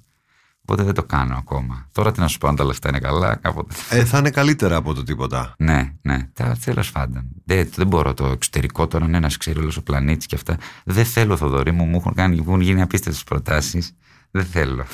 [0.61, 1.87] Οπότε δεν το κάνω ακόμα.
[1.91, 3.75] Τώρα τι να σου πω, αν τα λεφτά είναι καλά, κάποτε.
[3.89, 5.55] Ε, θα είναι καλύτερα από το τίποτα.
[5.57, 6.29] Ναι, ναι.
[6.63, 7.23] Τέλος πάντων.
[7.45, 10.57] Δεν, δεν μπορώ το εξωτερικό τώρα, ναι, να σε ξέρει όλο ο πλανήτης και αυτά.
[10.85, 13.91] Δεν θέλω, Θοδωρή μου, μου έχουν, κάνει, μου έχουν γίνει απίστευτες προτάσεις.
[14.31, 14.85] Δεν θέλω.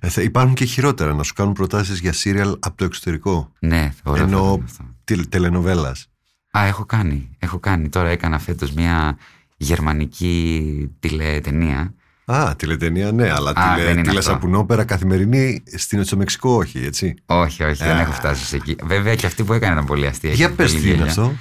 [0.00, 3.52] Ε, θα υπάρχουν και χειρότερα να σου κάνουν προτάσεις για σύριαλ από το εξωτερικό.
[3.58, 4.84] ναι, ωραίο θα Ενώ ήταν αυτό.
[5.04, 6.06] τε, τελενοβέλας.
[6.58, 7.30] Α, έχω κάνει.
[7.38, 7.88] Έχω κάνει.
[7.88, 9.16] Τώρα έκανα φέτος μια
[9.60, 11.94] γερμανική τηλετενία.
[12.24, 17.14] Α, τηλετενία ναι, αλλά Α, τηλε, δεν είναι τηλεσαπουνόπερα καθημερινή στην στο Μεξικό όχι, έτσι.
[17.26, 18.76] Όχι, όχι, δεν έχω φτάσει σε εκεί.
[18.84, 20.32] Βέβαια και αυτή που έκανε ήταν πολύ αστεία.
[20.32, 21.10] Για Είχε πες πολύ τι είναι γέλια.
[21.10, 21.32] αυτό.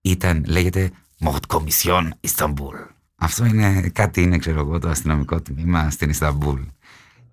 [0.00, 0.90] Ήταν, λέγεται
[1.24, 2.88] Mordkommission Istanbul.
[3.16, 6.60] Αυτό είναι κάτι, είναι ξέρω εγώ, το αστυνομικό τμήμα στην Ισταμπούλ.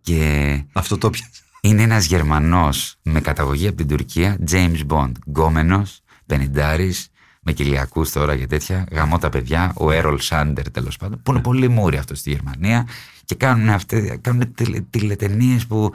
[0.02, 1.30] Και Αυτό το πιάσα.
[1.62, 7.08] είναι ένας Γερμανός με καταγωγή από την Τουρκία, James Bond, γκόμενος, πενιντάρης,
[7.48, 11.42] με κοιλιακούς τώρα και τέτοια, γαμώ τα παιδιά, ο Έρολ Σάντερ τέλος πάντων, που είναι
[11.42, 12.88] πολύ μούρι αυτός στη Γερμανία
[13.26, 15.94] και κάνουν, αυτές, κάνουν τηλε, τηλετενίες που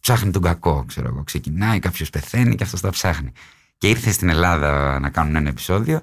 [0.00, 1.22] ψάχνει τον κακό, ξέρω εγώ.
[1.24, 3.32] Ξεκινάει, κάποιος πεθαίνει και αυτός τα ψάχνει.
[3.78, 6.00] Και ήρθε στην Ελλάδα να κάνουν ένα επεισόδιο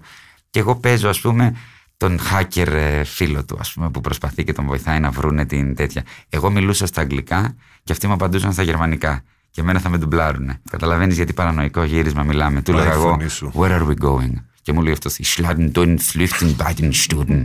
[0.50, 1.56] και εγώ παίζω ας πούμε
[1.98, 5.76] τον hacker ε, φίλο του ας πούμε που προσπαθεί και τον βοηθάει να βρούνε την
[5.76, 6.04] τέτοια.
[6.30, 9.24] Εγώ μιλούσα στα αγγλικά και αυτοί μου απαντούσαν στα γερμανικά.
[9.52, 10.62] Και εμένα θα με ντουμπλάρουνε.
[10.70, 12.62] Καταλαβαίνεις γιατί παρανοϊκό γύρισμα μιλάμε.
[12.62, 13.52] Του Πάει έλεγα η εγώ, φωνή σου.
[13.56, 14.49] Where are we going?
[14.70, 17.44] Και μου λέει αυτός, Ich schlagen den Flüchten bei den Stunden.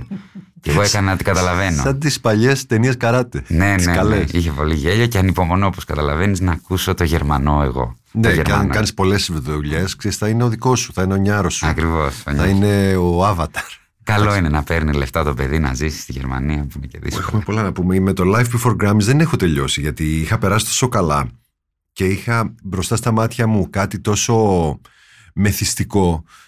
[0.61, 1.83] και εγώ έκανα να την καταλαβαίνω.
[1.83, 3.43] Σαν τις παλιές ταινίες καράτε.
[3.49, 3.99] Ναι, Τις ναι, ναι.
[3.99, 4.31] καλές.
[4.33, 7.97] Είχε πολύ γέλιο και ανυπομονώ, όπως καταλαβαίνεις, να ακούσω το Γερμανό εγώ.
[8.13, 11.55] Ναι, και αν κάνεις πολλές δουλειές, θα είναι ο δικός σου, θα είναι ο νιάρος
[11.55, 11.67] σου.
[11.67, 12.15] Ακριβώς.
[12.15, 13.69] Θα είναι ο avatar.
[14.03, 17.25] Καλό είναι να παίρνει λεφτά το παιδί να ζήσει στη Γερμανία που είναι και δύσκολο.
[17.27, 18.01] Έχουμε πολλά να πούμε.
[18.01, 21.29] Με το Life Before Grammys δεν έχω τελειώσει γιατί είχα περάσει τόσο καλά
[21.93, 24.35] και είχα μπροστά στα μάτια μου κάτι τόσο
[25.35, 26.43] μεθυστικό ε,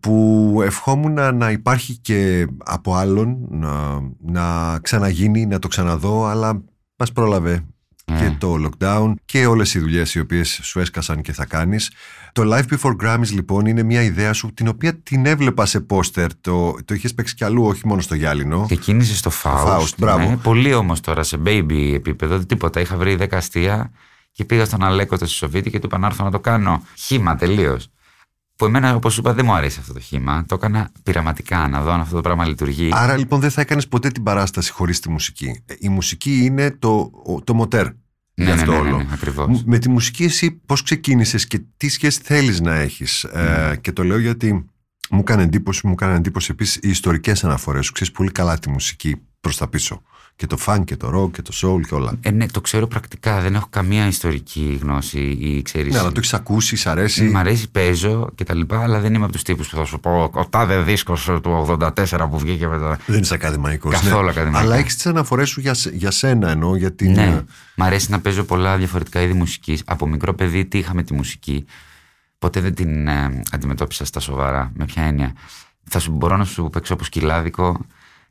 [0.00, 6.62] που ευχόμουν να υπάρχει και από άλλον να, να ξαναγίνει, να το ξαναδώ αλλά
[6.96, 7.64] μας πρόλαβε
[8.04, 11.90] και το lockdown και όλες οι δουλειές οι οποίες σου έσκασαν και θα κάνεις.
[12.32, 16.40] Το Live Before Grammys λοιπόν είναι μια ιδέα σου την οποία την έβλεπα σε πόστερ.
[16.40, 18.66] Το, το είχες παίξει κι αλλού, όχι μόνο στο Γυάλινο.
[18.68, 19.66] Και κίνησες στο Faust.
[19.66, 20.28] Faust, μπράβο.
[20.28, 22.80] Ναι, πολύ όμως τώρα σε baby επίπεδο, τίποτα.
[22.80, 23.90] Είχα βρει 10 αστεία
[24.32, 26.82] και πήγα στον Αλέκο το Σοβίτη και του είπα να έρθω να το κάνω.
[26.96, 27.90] Χήμα τελείως.
[28.62, 30.44] Που εμένα, όπως σου είπα, δεν μου αρέσει αυτό το χήμα.
[30.46, 32.88] Το έκανα πειραματικά να δω αν αυτό το πράγμα λειτουργεί.
[32.92, 35.62] Άρα λοιπόν δεν θα έκανες ποτέ την παράσταση χωρίς τη μουσική.
[35.66, 37.10] Ε, Η μουσική είναι το,
[37.44, 37.84] το μοτέρ.
[37.86, 37.94] ναι,
[38.34, 38.96] γι' ναι, αυτό ναι, ναι, όλο.
[38.96, 39.62] ναι, ακριβώς.
[39.64, 43.24] Με τη μουσική εσύ πώς ξεκίνησες και τι σχέση θέλεις να έχεις.
[43.24, 44.52] Ε, και το λέω γιατί
[45.10, 47.92] μου έκανε εντύπωση, μου έκανε εντύπωση επίσης οι ιστορικές αναφορές σου.
[47.92, 50.02] Ξέρεις πολύ καλά τη μουσική προς τα πίσω.
[50.36, 52.12] Και το funk και το rock και το soul και όλα.
[52.20, 53.40] Ε, ναι, το ξέρω πρακτικά.
[53.40, 55.92] Δεν έχω καμία ιστορική γνώση ή ξέρεις.
[55.92, 57.24] Ναι, αλλά το έχεις ακούσει, σ' αρέσει.
[57.24, 60.00] Μ' αρέσει, παίζω και τα λοιπά, αλλά δεν είμαι από τους τύπους που θα σου
[60.00, 62.96] πω ο τάδε δίσκος του 84 που βγήκε με το.
[63.06, 63.92] Δεν είσαι ακαδημαϊκός.
[63.92, 64.60] Καθόλου ακαδημαϊκός.
[64.70, 66.76] Αλλά έχεις τις αναφορές σου για, σε- για σένα εννοώ.
[66.76, 67.42] Για την, Ναι,
[67.76, 69.82] μ' αρέσει να παίζω πολλά διαφορετικά είδη μουσικής.
[69.86, 71.64] Από μικρό παιδί τι είχα με τη μουσική;
[72.38, 74.72] Ποτέ δεν την ε, αντιμετώπισα στα σοβαρά.
[74.74, 75.32] Με ποια έννοια.
[75.88, 77.80] Θα σου μπορώ να σου παίξω από σκυλάδικο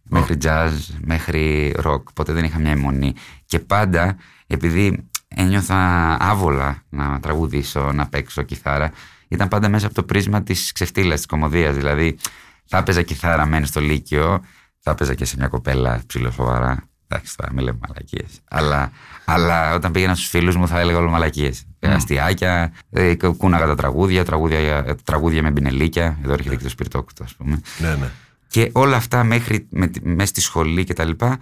[0.03, 2.03] μέχρι jazz, μέχρι rock.
[2.13, 3.13] Ποτέ δεν είχα μια αιμονή.
[3.45, 4.15] Και πάντα,
[4.47, 5.77] επειδή ένιωθα
[6.19, 8.91] άβολα να τραγουδήσω, να παίξω κιθάρα,
[9.27, 11.75] ήταν πάντα μέσα από το πρίσμα της ξεφτύλας, της κομμωδίας.
[11.75, 12.17] Δηλαδή,
[12.65, 14.41] θα έπαιζα κιθάρα μεν στο Λύκειο,
[14.79, 16.89] θα έπαιζα και σε μια κοπέλα ψηλοσοβαρά.
[17.07, 18.39] Εντάξει, τώρα μην λέμε μαλακίες.
[18.49, 18.91] Αλλά,
[19.25, 21.65] αλλά όταν πήγαινα στους φίλους μου θα έλεγα όλο μαλακίες.
[21.79, 26.17] Αστιάκια, ε, κούναγα τα τραγούδια, τραγούδια, ε, τραγούδια με μπινελίκια.
[26.23, 27.61] Εδώ έρχεται και το σπιρτόκουτο, ας πούμε.
[27.77, 28.09] Ναι, ναι.
[28.51, 31.37] Και όλα αυτά μέχρι με, τη- μέσα στη σχολή και τα λοιπά,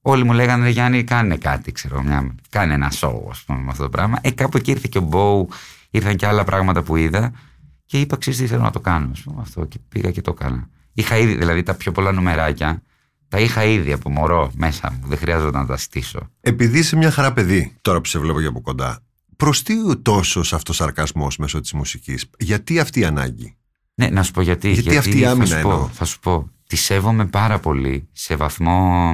[0.00, 3.70] όλοι μου λέγανε «Ρε Γιάννη, κάνε κάτι, ξέρω, μια, κάνε ένα show, ας πούμε, με
[3.70, 4.18] αυτό το πράγμα.
[4.20, 5.48] Ε, κάπου εκεί ήρθε και ο Μπόου,
[5.90, 7.32] ήρθαν και άλλα πράγματα που είδα
[7.86, 10.36] και είπα, ξέρεις τι θέλω να το κάνω, ας πούμε, αυτό και πήγα και το
[10.40, 10.68] έκανα.
[10.92, 12.82] Είχα ήδη, δηλαδή τα πιο πολλά νομεράκια,
[13.28, 16.28] τα είχα ήδη από μωρό μέσα μου, δεν χρειάζεται να τα στήσω.
[16.40, 18.98] Επειδή είσαι μια χαρά παιδί, τώρα που σε βλέπω για από κοντά,
[19.36, 23.56] προς τι τόσος αυτοσαρκασμό μέσω της μουσικής, γιατί αυτή η ανάγκη;
[23.94, 24.70] Ναι, να σου πω γιατί.
[24.70, 25.78] Γιατί αυτή η θα άμυνα σου εννοώ.
[25.78, 26.50] πω, θα σου πω.
[26.72, 29.12] Τη σέβομαι πάρα πολύ σε βαθμό.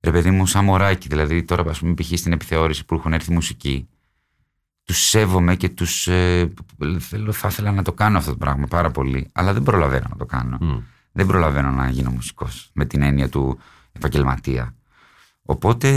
[0.00, 1.08] Ρε παιδί μου, σαν μωράκι.
[1.08, 2.06] Δηλαδή, τώρα, ας πούμε, π.χ.
[2.18, 3.88] στην επιθεώρηση που έχουν έρθει μουσική,
[4.84, 6.06] τους σέβομαι και τους.
[6.06, 6.52] Ε,
[6.98, 9.30] θέλω, θα ήθελα να το κάνω αυτό το πράγμα πάρα πολύ.
[9.32, 10.58] Αλλά δεν προλαβαίνω να το κάνω.
[11.12, 13.58] Δεν προλαβαίνω να γίνω μουσικός με την έννοια του
[13.92, 14.74] επαγγελματία.
[15.42, 15.88] Οπότε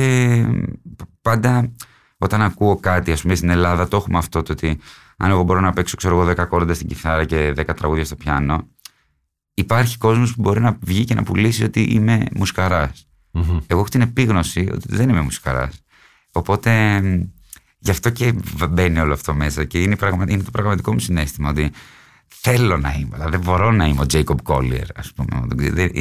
[1.21, 1.71] πάντα
[2.17, 4.79] όταν ακούω κάτι, ας πούμε στην Ελλάδα, το έχουμε αυτό το ότι
[5.17, 8.15] αν εγώ μπορώ να παίξω, ξέρω εγώ, 10 κόρντα στην κιθάρα και 10 τραγούδια στο
[8.15, 8.67] πιάνο,
[9.59, 13.07] υπάρχει κόσμος που μπορεί να βγει και να πουλήσει ότι είμαι μουσικαράς.
[13.67, 15.83] Εγώ έχω την επίγνωση ότι δεν είμαι μουσικαράς.
[16.31, 17.21] Οπότε μ,
[17.79, 18.33] γι' αυτό και
[18.69, 20.25] μπαίνει όλο αυτό μέσα και είναι, πραγμα...
[20.27, 21.71] είναι το πραγματικό μου συνέστημα ότι
[22.27, 25.47] θέλω να είμαι, αλλά δεν μπορώ να είμαι ο Jacob Collier, ας πούμε.
[25.55, 25.91] Δεν-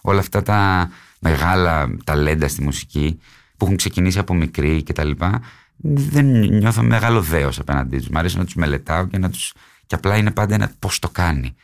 [0.00, 3.18] Όλα αυτά τα μεγάλα ταλέντα στη μουσική
[3.56, 5.40] που έχουν ξεκινήσει από μικρή και τα λοιπά,
[5.76, 8.08] δεν νιώθω μεγάλο δέος απέναντί τους.
[8.08, 9.52] Μ' αρέσει να τους μελετάω και να τους...
[9.86, 11.54] Και απλά είναι πάντα ένα πώς το κάνει.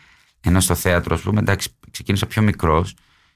[0.44, 2.94] Ενώ στο θέατρο, ας πούμε, εντάξει, ξεκίνησα πιο μικρός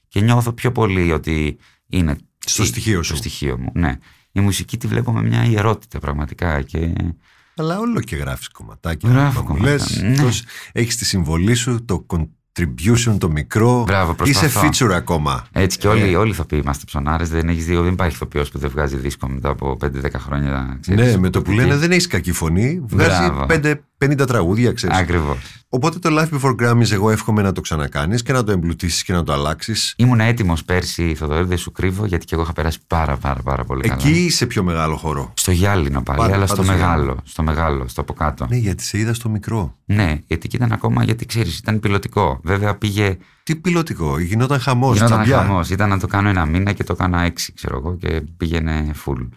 [0.09, 2.17] και νιώθω πιο πολύ ότι είναι
[2.47, 3.17] Στο τι- στοιχείο στο σου.
[3.21, 3.71] στοιχείο μου.
[3.75, 3.99] Ναι.
[4.33, 6.93] Η μουσική τη βλέπω με μια ιερότητα πραγματικά και
[7.57, 9.11] Αλλά όλο και γράφεις κομματάκια.
[9.11, 10.17] Γράφω μου κομμάτια, λες, ναι.
[10.17, 13.83] τόσ- έχεις τη συμβολή σου, το contribution, το μικρό.
[13.87, 14.69] Μπράβο, Είσαι προσπαθώ.
[14.87, 15.47] feature ακόμα.
[15.53, 17.29] έτσι και όλοι, όλοι οι ηθοποιοί είμαστε ψωνάρες.
[17.29, 20.79] Δεν, έχεις δει, δεν υπάρχει ηθοποιός που δεν βγάζει δίσκο μετά από 5-10 χρόνια.
[20.81, 23.47] Ξέρεις, ναι, με το που γιατί- λένε δεν έχεις κακή φωνή, βγάζει Μπράβο.
[23.47, 24.97] 5, 50 τραγούδια, ξέρεις.
[24.97, 25.39] Ακριβώς.
[25.69, 29.13] Οπότε το Life Before Grammys εγώ εύχομαι να το ξανακάνεις και να το εμπλουτίσεις και
[29.13, 29.95] να το αλλάξεις.
[29.97, 33.65] Ήμουν έτοιμος πέρσι, Θοδωρή, δεν σου κρύβω, γιατί και εγώ είχα περάσει πάρα, πάρα, πάρα
[33.65, 33.95] πολύ καλά.
[33.95, 35.33] Εκεί είσαι πιο μεγάλο χώρο.
[35.37, 38.47] Στο γυάλινο πάλι, Πάντα- αλλά στο πάντα στο μεγάλο, στο μεγάλο, στο από κάτω.
[38.51, 39.75] Ναι, γιατί σε είδα στο μικρό.
[39.85, 42.41] Ναι, γιατί εκεί ήταν ακόμα, γιατί ξέρεις, ήταν πιλωτικό.
[42.43, 43.17] Βέβαια πήγε.
[43.43, 44.97] Τι πιλωτικό, γινόταν χαμός.
[44.97, 45.71] Γινόταν χαμός.
[45.71, 49.29] Ήταν να το κάνω ένα μήνα και το έκανα έξι, ξέρω εγώ, και πήγαινε full.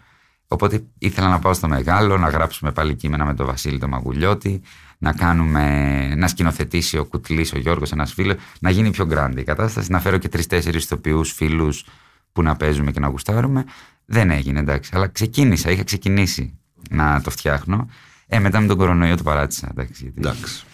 [0.52, 4.60] Οπότε ήθελα να πάω στο μεγάλο, να γράψουμε πάλι κείμενα με τον Βασίλη τον Μαγουλιώτη,
[4.98, 9.42] να κάνουμε, να σκηνοθετήσει ο Κουτλής, ο Γιώργος, ένας φίλος, να γίνει πιο grande η
[9.42, 11.84] κατάσταση, να φέρω και τρει-τέσσερι ηθοποιού φίλους
[12.32, 13.64] που να παίζουμε και να γουστάρουμε.
[14.04, 14.90] Δεν έγινε, εντάξει.
[14.94, 16.58] Αλλά ξεκίνησα, είχα ξεκινήσει
[16.90, 17.88] να το φτιάχνω.
[18.26, 19.68] Ε, μετά με τον κορονοϊό το παράτησα.
[19.70, 20.64] Εντάξει, γιατί- Εντάξει.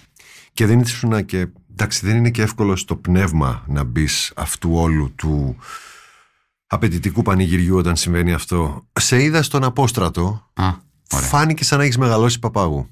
[0.52, 1.46] Και δεν ήσουν και.
[1.70, 5.56] Εντάξει, δεν είναι και εύκολο στο πνεύμα να μπεις αυτού όλου του
[6.66, 8.86] απαιτητικού πανηγυριού όταν συμβαίνει αυτό.
[8.92, 10.50] Σε είδα στον Απόστρατο.
[10.54, 10.72] Α,
[11.12, 11.26] ωραία.
[11.26, 12.88] Φάνηκε σαν να έχεις μεγαλώσει παπάγου.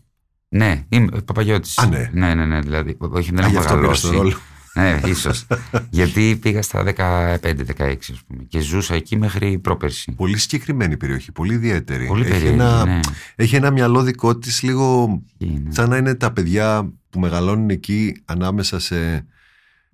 [0.48, 1.78] Ναι, είμαι Παπαγιώτης.
[1.78, 2.10] Α, ναι.
[2.12, 2.96] ναι, ναι, ναι, δηλαδή.
[2.98, 4.06] Όχι, δεν Α, έχω γι' αυτό πήρες μεγαλώσει.
[4.06, 4.37] τον ρόλο.
[4.74, 5.46] Ναι, ίσως.
[5.90, 8.42] Γιατί πήγα στα 15-16, ας πούμε.
[8.48, 10.12] Και ζούσα εκεί μέχρι πρόπερση.
[10.12, 12.06] Πολύ συγκεκριμένη περιοχή, πολύ ιδιαίτερη.
[12.06, 13.00] Πολύ έχει, περίεργη, ένα, ναι.
[13.34, 18.22] έχει ένα μυαλό δικό της λίγο Είναι; σαν να είναι τα παιδιά που μεγαλώνουν εκεί
[18.24, 19.26] ανάμεσα σε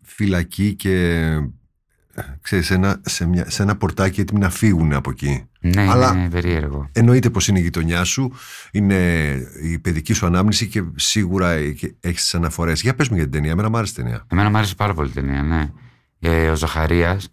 [0.02, 1.26] φυλακή και
[2.40, 5.44] ξέρεις, σε, ένα, σε, μια, σε ένα πορτάκι έτοιμοι να φύγουν από εκεί.
[5.60, 6.88] Ναι, Αλλά- είναι περίεργο.
[6.92, 8.32] Εννοείται πως είναι η γειτονιά σου,
[8.70, 9.30] είναι
[9.62, 12.82] η παιδική σου ανάμνηση και σίγουρα έχεις τις αναφορές.
[12.82, 14.26] Για πες μου για την ταινία, εμένα μου άρεσε η ταινία.
[14.28, 15.70] Εμένα μου άρεσε πάρα πολύ η ταινία, ναι.
[16.18, 17.28] Ε, ο Ζαχαρίας.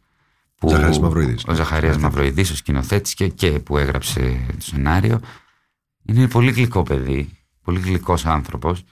[0.56, 0.70] Που...
[0.70, 1.44] Ζαχαρίας Μαυροϊδής.
[1.48, 5.20] Ο Ζαχαρίας Μαυροϊδή, ο σκηνοθέτης και, και που έγραψε το σενάριο.
[6.06, 7.30] Είναι πολύ γλυκό παιδί.
[7.62, 8.84] Πολύ γλυκός άνθρωπος.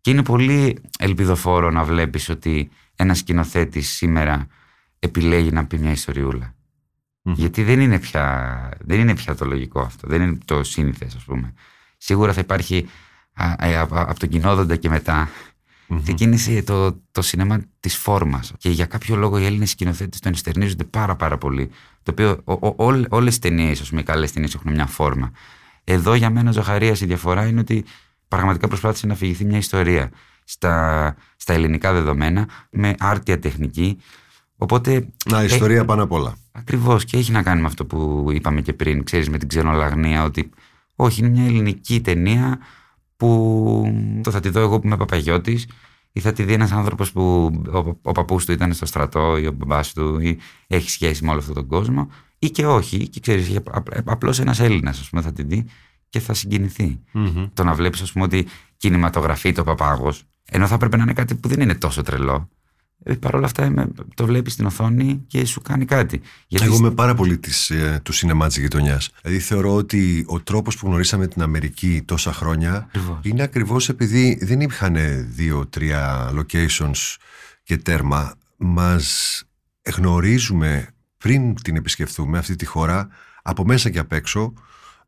[0.00, 4.46] Και είναι πολύ ελπιδοφόρο να βλέπεις ότι ένας σκηνοθέτης σήμερα
[4.98, 6.54] επιλέγει να πει μια ιστοριούλα.
[7.22, 7.34] Μμμ.
[7.36, 10.08] Γιατί δεν είναι, πια, δεν είναι πια το λογικό αυτό.
[10.08, 11.52] Δεν είναι το σύνηθες, ας πούμε.
[11.96, 12.88] Σίγουρα θα υπάρχει
[13.32, 15.28] α, ε, από, από τον κοινόδοντα και μετά
[15.86, 16.02] Μμμ.
[16.02, 20.84] ξεκίνησε το, το σινέμα της φόρμας και για κάποιο λόγο οι Έλληνες σκηνοθέτες τον εστερνίζονται
[20.84, 21.70] πάρα πάρα πολύ
[22.02, 24.86] το οποίο ο, ο, όλ- όλες οι ταινίες, ας πούμε οι καλές ταινίες έχουν μια
[24.86, 25.32] φόρμα
[25.84, 27.84] εδώ για μένα ο Ζαχαρίας η διαφορά είναι ότι
[28.28, 30.10] πραγματικά προσπάθησε να αφηγηθεί μια ιστορία
[30.44, 33.98] στα, στα ελληνικά δεδομένα με άρτια τεχνική
[34.58, 36.36] οπότε Να, ε, ιστορία πάνω απ' όλα.
[36.52, 40.24] Ακριβώς και έχει να κάνει με αυτό που είπαμε και πριν, ξέρεις, με την ξενολαγνία,
[40.24, 40.50] ότι
[40.96, 42.58] όχι, είναι μια ελληνική ταινία
[43.16, 45.66] που το θα τη δω εγώ που είμαι παπαγιώτης
[46.12, 49.46] ή θα τη δει ένας άνθρωπος που ο, ο παππούς του ήταν στο στρατό ή
[49.46, 53.20] ο μπαμπάς του ή έχει σχέση με όλο αυτόν τον κόσμο ή και όχι, και
[53.20, 53.58] ξέρεις,
[54.04, 55.64] απλώς ένας Έλληνας, ας πούμε, θα τη δει
[56.08, 57.00] και θα συγκινηθεί.
[57.12, 57.46] Μμμ.
[57.54, 61.34] Το να βλέπεις, ας πούμε, ότι κινηματογραφεί το παπάγος, ενώ θα έπρεπε να είναι κάτι
[61.34, 62.48] που δεν είναι τόσο τρελό.
[63.10, 66.20] Ε, Παρ' όλα αυτά είμαι- το βλέπεις στην οθόνη και σου κάνει κάτι.
[66.46, 69.10] Γιατί Εγώ είμαι πάρα πολύ της, ε, του σινεμά της γειτονιάς.
[69.22, 73.18] Δηλαδή θεωρώ ότι ο τρόπος που γνωρίσαμε την Αμερική τόσα χρόνια Ακριβώς.
[73.22, 74.96] είναι ακριβώς επειδή δεν υπήρχαν
[75.34, 77.16] δύο-τρία locations
[77.62, 78.34] και τέρμα.
[78.56, 79.42] Μας
[79.96, 83.08] γνωρίζουμε πριν την επισκεφθούμε αυτή τη χώρα
[83.42, 84.52] από μέσα και απ' έξω.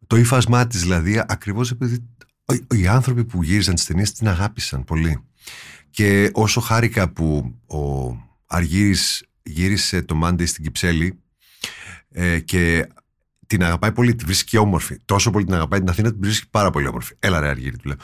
[0.06, 2.04] Το ύφασμά της δηλαδή ακριβώς επειδή
[2.52, 5.20] οι- οι άνθρωποι που γύριζαν τι ταινίε την αγάπησαν πολύ.
[5.90, 8.14] Και όσο χάρηκα που ο
[8.46, 11.20] Αργύρης γύρισε το Μάντι στην Κυψέλη
[12.11, 12.88] ε, και
[13.46, 14.96] την αγαπάει πολύ, τη βρίσκει όμορφη.
[15.05, 17.14] Τόσο πολύ την αγαπάει την Αθήνα, την βρίσκει πάρα πολύ όμορφη.
[17.18, 17.96] Έλα ρε Αργύρη, του λέω.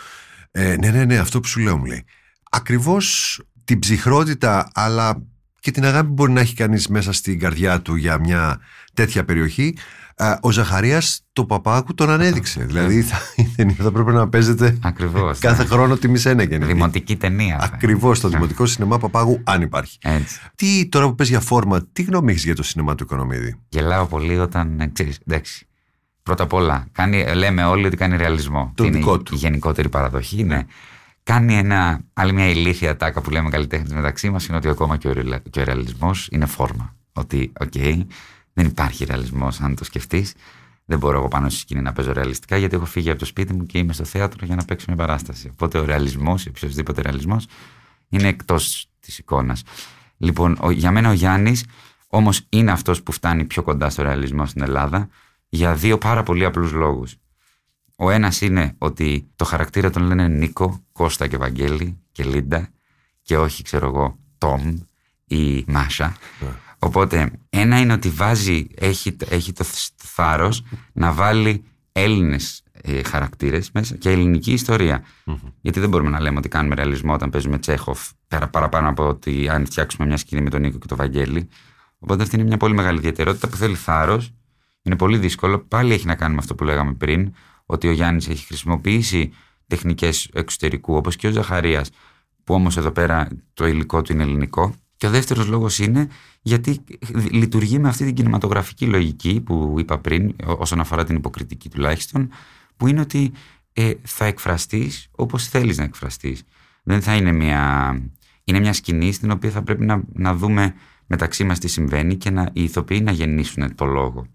[0.50, 2.04] Ε, ναι, ναι, ναι, αυτό που σου λέω μου λέει.
[2.50, 5.22] Ακριβώς την ψυχρότητα αλλά
[5.60, 8.60] και την αγάπη που μπορεί να έχει κανείς μέσα στην καρδιά του για μια
[8.94, 10.05] τέτοια περιοχή ε,
[10.40, 12.64] ο Ζαχαρίας το παπάκου τον ανέδειξε.
[12.64, 15.38] δηλαδή θα, η ταινία θα πρέπει να παίζεται Ακριβώς.
[15.38, 17.58] κάθε χρόνο τιμή ένα και Δημοτική ταινία.
[17.72, 19.98] Ακριβώς το δημοτικό σινεμά Παπάγου, αν υπάρχει.
[20.02, 20.40] Έτσι.
[20.54, 24.06] Τι τώρα που πες για φόρμα, τι γνώμη έχεις για το σινεμά του Οικονομίδη; Γελάω
[24.06, 25.66] πολύ όταν ε, ξέρεις, εντάξει.
[26.22, 28.72] Πρώτα απ' όλα, κάνει, λέμε όλοι ότι κάνει ρεαλισμό.
[28.74, 29.34] Το Είναι δικό η- του.
[29.34, 30.66] Η γενικότερη παραδοχή είναι.
[31.22, 35.08] Κάνει ένα, άλλη μια ηλίθια ατάκα που λέμε καλλιτέχνες μεταξύ μας είναι ότι ακόμα και
[35.08, 36.94] ο, ρεαλ- και ο ρεαλισμός είναι φόρμα.
[37.12, 37.72] Ότι, οκ,
[38.56, 40.34] δεν υπάρχει ρεαλισμός αν το σκεφτείς.
[40.84, 43.52] Δεν μπορώ εγώ πάνω στη σκηνή να παίζω ρεαλιστικά γιατί έχω φύγει από το σπίτι
[43.52, 45.48] μου και είμαι στο θέατρο για να παίξω μια παράσταση.
[45.52, 47.46] Οπότε ο ρεαλισμός, οποιοδήποτε ρεαλισμός,
[48.08, 49.62] είναι εκτός της εικόνας.
[50.16, 51.64] Λοιπόν, ο, για μένα ο Γιάννης
[52.08, 55.08] όμως είναι αυτός που φτάνει πιο κοντά στο ρεαλισμό στην Ελλάδα
[55.48, 57.16] για δύο πάρα πολύ απλούς λόγους.
[57.96, 62.68] Ο ένας είναι ότι το χαρακτήρα τον λένε Νίκο, Κώστα και Βαγγέλη και Λίντα
[63.22, 64.78] και όχι, ξέρω εγώ, Τόμ
[65.24, 66.16] ή Μάσα.
[66.78, 69.64] Οπότε, ένα είναι ότι βάζει, έχει, έχει το
[69.96, 75.04] θάρρος να βάλει Έλληνες ε, χαρακτήρες μέσα και ελληνική ιστορία.
[75.60, 79.48] Γιατί δεν μπορούμε να λέμε ότι κάνουμε ρεαλισμό όταν παίζουμε Τσέχοφ πέρα παραπάνω από ότι
[79.48, 81.48] αν φτιάξουμε μια σκηνή με τον Νίκο και τον Βαγγέλη.
[81.98, 84.32] Οπότε αυτή είναι μια πολύ μεγάλη ιδιαιτερότητα που θέλει θάρρος.
[84.82, 85.58] Είναι πολύ δύσκολο.
[85.58, 87.34] Πάλι έχει να κάνει με αυτό που λέγαμε πριν,
[87.66, 89.32] ότι ο Γιάννης έχει χρησιμοποιήσει
[89.66, 91.90] τεχνικές εξωτερικού, όπως και ο Ζαχαρίας,
[92.44, 94.74] που όμως εδώ πέρα το υλικό του είναι ελληνικό.
[94.96, 96.08] Και ο δεύτερος λόγος είναι
[96.42, 96.80] γιατί
[97.30, 102.30] λειτουργεί με αυτή την κινηματογραφική λογική που είπα πριν, ό- όσον αφορά την υποκριτική τουλάχιστον,
[102.76, 103.32] που είναι ότι
[103.72, 106.42] ε, θα εκφραστείς όπως θέλεις να εκφραστείς.
[106.82, 107.94] Δεν θα είναι μια...
[108.48, 110.74] Είναι μια σκηνή στην οποία θα πρέπει να, να δούμε
[111.06, 114.26] μεταξύ μας τι συμβαίνει και να, οι ηθοποιοί να γεννήσουν το λόγο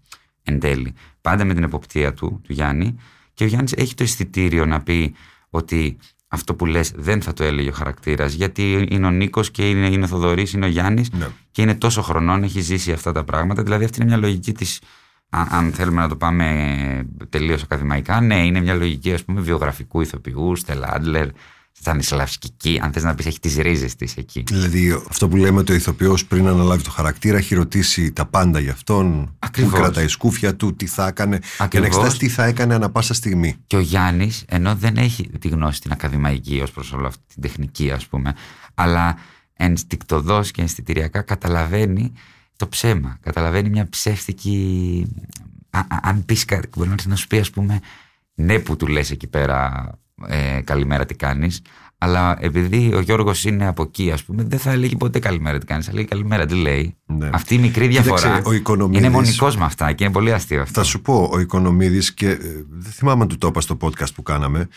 [0.42, 0.94] εν τέλει.
[1.20, 2.96] Πάντα με την εποπτεία του, του Γιάννη.
[3.34, 5.14] Και ο Γιάννης έχει το αισθητήριο να πει
[5.50, 5.96] ότι
[6.34, 9.86] αυτό που λες δεν θα το έλεγε ο χαρακτήρας γιατί είναι ο Νίκος και είναι,
[9.86, 11.26] είναι ο Θοδωρής, είναι ο Γιάννης Ναι.
[11.50, 13.62] και είναι τόσο χρονών, έχει ζήσει αυτά τα πράγματα.
[13.62, 14.80] Δηλαδή αυτή είναι μια λογική της,
[15.30, 20.00] α- αν θέλουμε να το πάμε τελείως ακαδημαϊκά, ναι, είναι μια λογική ας πούμε βιογραφικού
[20.00, 21.26] ηθοποιού, Στέλλα Άντλερ,
[21.72, 24.44] Στανισλαυσκική, αν θες να πεις έχει τις ρίζες της εκεί.
[24.46, 28.60] Δηλαδή, αυτό που λέμε ότι ο ηθοποιός πριν αναλάβει το χαρακτήρα έχει ρωτήσει τα πάντα
[28.60, 29.36] για αυτόν.
[29.38, 29.72] Ακριβώς.
[29.72, 31.38] Πού κρατάει σκούφια του, τι θα έκανε.
[31.38, 31.86] Και να Ακριβώς.
[31.88, 33.56] εξετάσει τι θα έκανε ανα πάσα στιγμή.
[33.66, 37.42] Και ο Γιάννης, ενώ δεν έχει τη γνώση την ακαδημαϊκή ως προς όλη αυτή την
[37.42, 38.34] τεχνική, ας πούμε,
[38.74, 39.16] αλλά
[39.52, 42.12] ενστικτοδός και ενστητηριακά καταλαβαίνει
[42.56, 43.18] το ψέμα.
[43.20, 45.06] Καταλαβαίνει μια ψεύτικη.
[45.70, 47.80] Α, α- αν πεις κάτι, μπορεί να σου πει, ας πούμε,
[48.34, 49.90] ναι, που του λες εκεί πέρα,
[50.26, 51.60] ε, καλημέρα, τι κάνεις,
[51.98, 55.66] Αλλά επειδή ο Γιώργος είναι από εκεί, ας πούμε, δεν θα έλεγε ποτέ καλημέρα τι
[55.66, 55.86] κάνεις.
[55.86, 56.96] Θα λέει καλημέρα, τι λέει.
[57.06, 57.30] Ναι.
[57.32, 60.60] Αυτή η μικρή διαφορά Κοίταξε, ο Οικονομίδης- είναι μονικός με αυτά και είναι πολύ αστείο
[60.62, 60.80] αυτό.
[60.80, 62.36] Θα σου πω, ο Οικονομίδης και ε,
[62.70, 64.68] δεν θυμάμαι αν του το είπα στο podcast που κάναμε.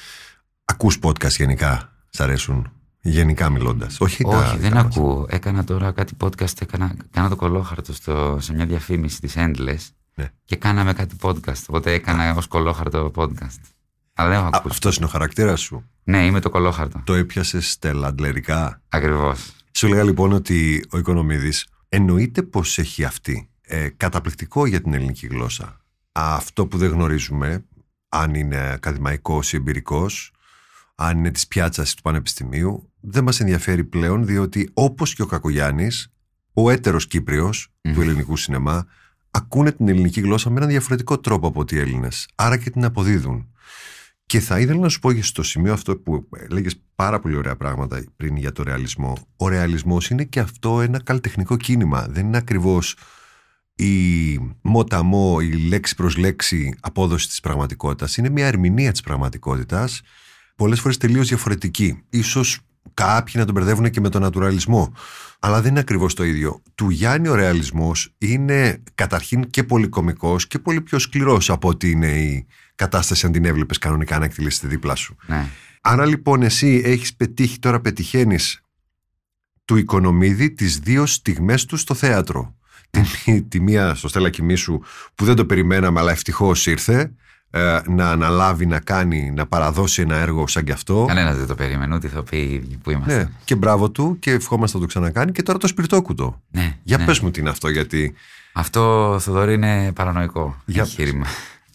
[0.65, 3.97] Ακούς podcast γενικά, σ' αρέσουν, γενικά μιλώντας.
[3.99, 4.95] Όχι, τα Όχι, δικά δεν μας.
[4.97, 5.25] ακούω.
[5.29, 10.29] Έκανα τώρα κάτι podcast, έκανα, κάνα το κολόχαρτο στο, σε μια διαφήμιση της Endless Ναι.
[10.45, 11.61] και κάναμε κάτι podcast.
[11.69, 13.59] Οπότε έκανα ως κολόχαρτο podcast.
[14.15, 14.73] Αλλά δεν έχω Α, ακούσει.
[14.73, 15.89] αυτός είναι ο χαρακτήρας σου.
[16.03, 17.01] Ναι, είμαι το κολόχαρτο.
[17.03, 18.81] Το έπιασες τελαντλερικά.
[18.89, 19.51] Ακριβώς.
[19.71, 23.49] Σου έλεγα λοιπόν ότι ο Οικονομίδης εννοείται πως έχει αυτή.
[23.61, 25.77] Ε, καταπληκτικό για την ελληνική γλώσσα.
[26.11, 27.65] Αυτό που δεν γνωρίζουμε,
[28.09, 30.31] αν είναι ακαδημαϊκός ή εμπειρικός,
[30.95, 36.13] αν είναι της πιάτσας του πανεπιστημίου, δεν μας ενδιαφέρει πλέον διότι όπως και ο Κακογιάννης,
[36.53, 38.85] ο έτερος Κύπριος του ελληνικού σινεμά,
[39.31, 42.27] ακούνε την ελληνική γλώσσα με έναν διαφορετικό τρόπο από ότι οι Έλληνες.
[42.35, 43.49] Άρα και την αποδίδουν.
[44.25, 47.55] Και θα ήθελα να σου πω και στο σημείο αυτό που λέγε πάρα πολύ ωραία
[47.55, 49.17] πράγματα πριν για το ρεαλισμό.
[49.37, 52.07] Ο ρεαλισμός είναι και αυτό ένα καλλιτεχνικό κίνημα.
[52.09, 52.95] Δεν είναι ακριβώς
[53.75, 58.17] η μοταμό, η λέξη προς λέξη απόδοση της πραγματικότητας.
[58.17, 60.01] Είναι μια ερμηνεία της πραγματικότητας,
[60.55, 62.03] πολλές φορές τελείως διαφορετική.
[62.09, 62.59] Ίσως
[62.93, 64.93] κάποιοι να τον μπερδεύουν και με τον νατουραλισμό.
[65.39, 66.61] Αλλά δεν είναι ακριβώς το ίδιο.
[66.75, 71.91] Του Γιάννη ο ρεαλισμός είναι καταρχήν και πολύ κωμικός και πολύ πιο σκληρός από ότι
[71.91, 75.15] είναι η κατάσταση αν την έβλεπες κανονικά να εκτελήσετε δίπλα σου.
[75.25, 75.47] Ναι.
[75.81, 78.61] Άρα λοιπόν εσύ έχεις πετύχει, τώρα πετυχαίνεις
[79.65, 82.55] του Οικονομίδη τις δύο στιγμές του στο θέατρο.
[82.89, 84.79] Τη, τη μία στο Στέλλα Κοιμήσου
[85.15, 87.11] που δεν το περιμέναμε αλλά ευτυχώς ήρθε
[87.49, 91.05] ε, να αναλάβει, να κάνει, να παραδώσει ένα έργο σαν κι αυτό.
[91.07, 93.17] Κανένα δεν το περίμενε, ούτε ηθοποιοί οι ίδιοι που είμαστε.
[93.17, 96.41] Ναι, και μπράβο του και ευχόμαστε να το ξανακάνει και τώρα το σπιρτόκουτο.
[96.51, 97.05] Ναι, Για ναι.
[97.05, 98.13] πες μου τι είναι αυτό γιατί
[98.53, 101.25] Αυτό, Θοδωρή, είναι παρανοϊκό Για εγχείρημα.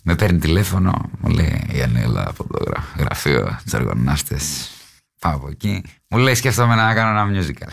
[0.02, 4.36] Με παίρνει τηλέφωνο, μου λέει η Ανέλα από το γρα- γραφείο της Αργονάστε.
[5.20, 5.82] Πάω από εκεί.
[6.08, 7.68] Μου λέει σκέφτομαι να κάνω ένα musical.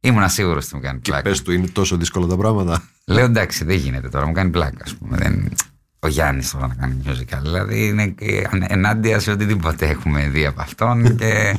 [0.00, 1.22] Ήμουνα σίγουρος ότι μου κάνει πλάκα.
[1.22, 2.82] πες του είναι τόσο δύσκολα τα πράγματα.
[3.06, 5.16] Λέω εντάξει, δεν γίνεται τώρα, μου κάνει πλάκα, ας πούμε.
[5.16, 5.52] Δεν...
[5.98, 7.38] Ο Γιάννης τώρα να κάνει musical.
[7.42, 11.16] Δηλαδή είναι και ανε- ενάντια σε οτιδήποτε έχουμε δει από αυτόν.
[11.16, 11.58] και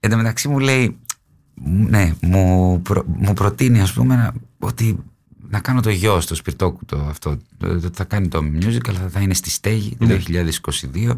[0.00, 0.98] εν τω μεταξύ μου λέει,
[1.64, 4.98] ναι, μου, προ- μου προτείνει ας πούμε να- ότι
[5.52, 7.38] να κάνω το γιο στο σπιρτόκουτο αυτό.
[7.58, 11.16] Το- το- Θα κάνει το musical, θα, θα είναι στη στέγη το 2022.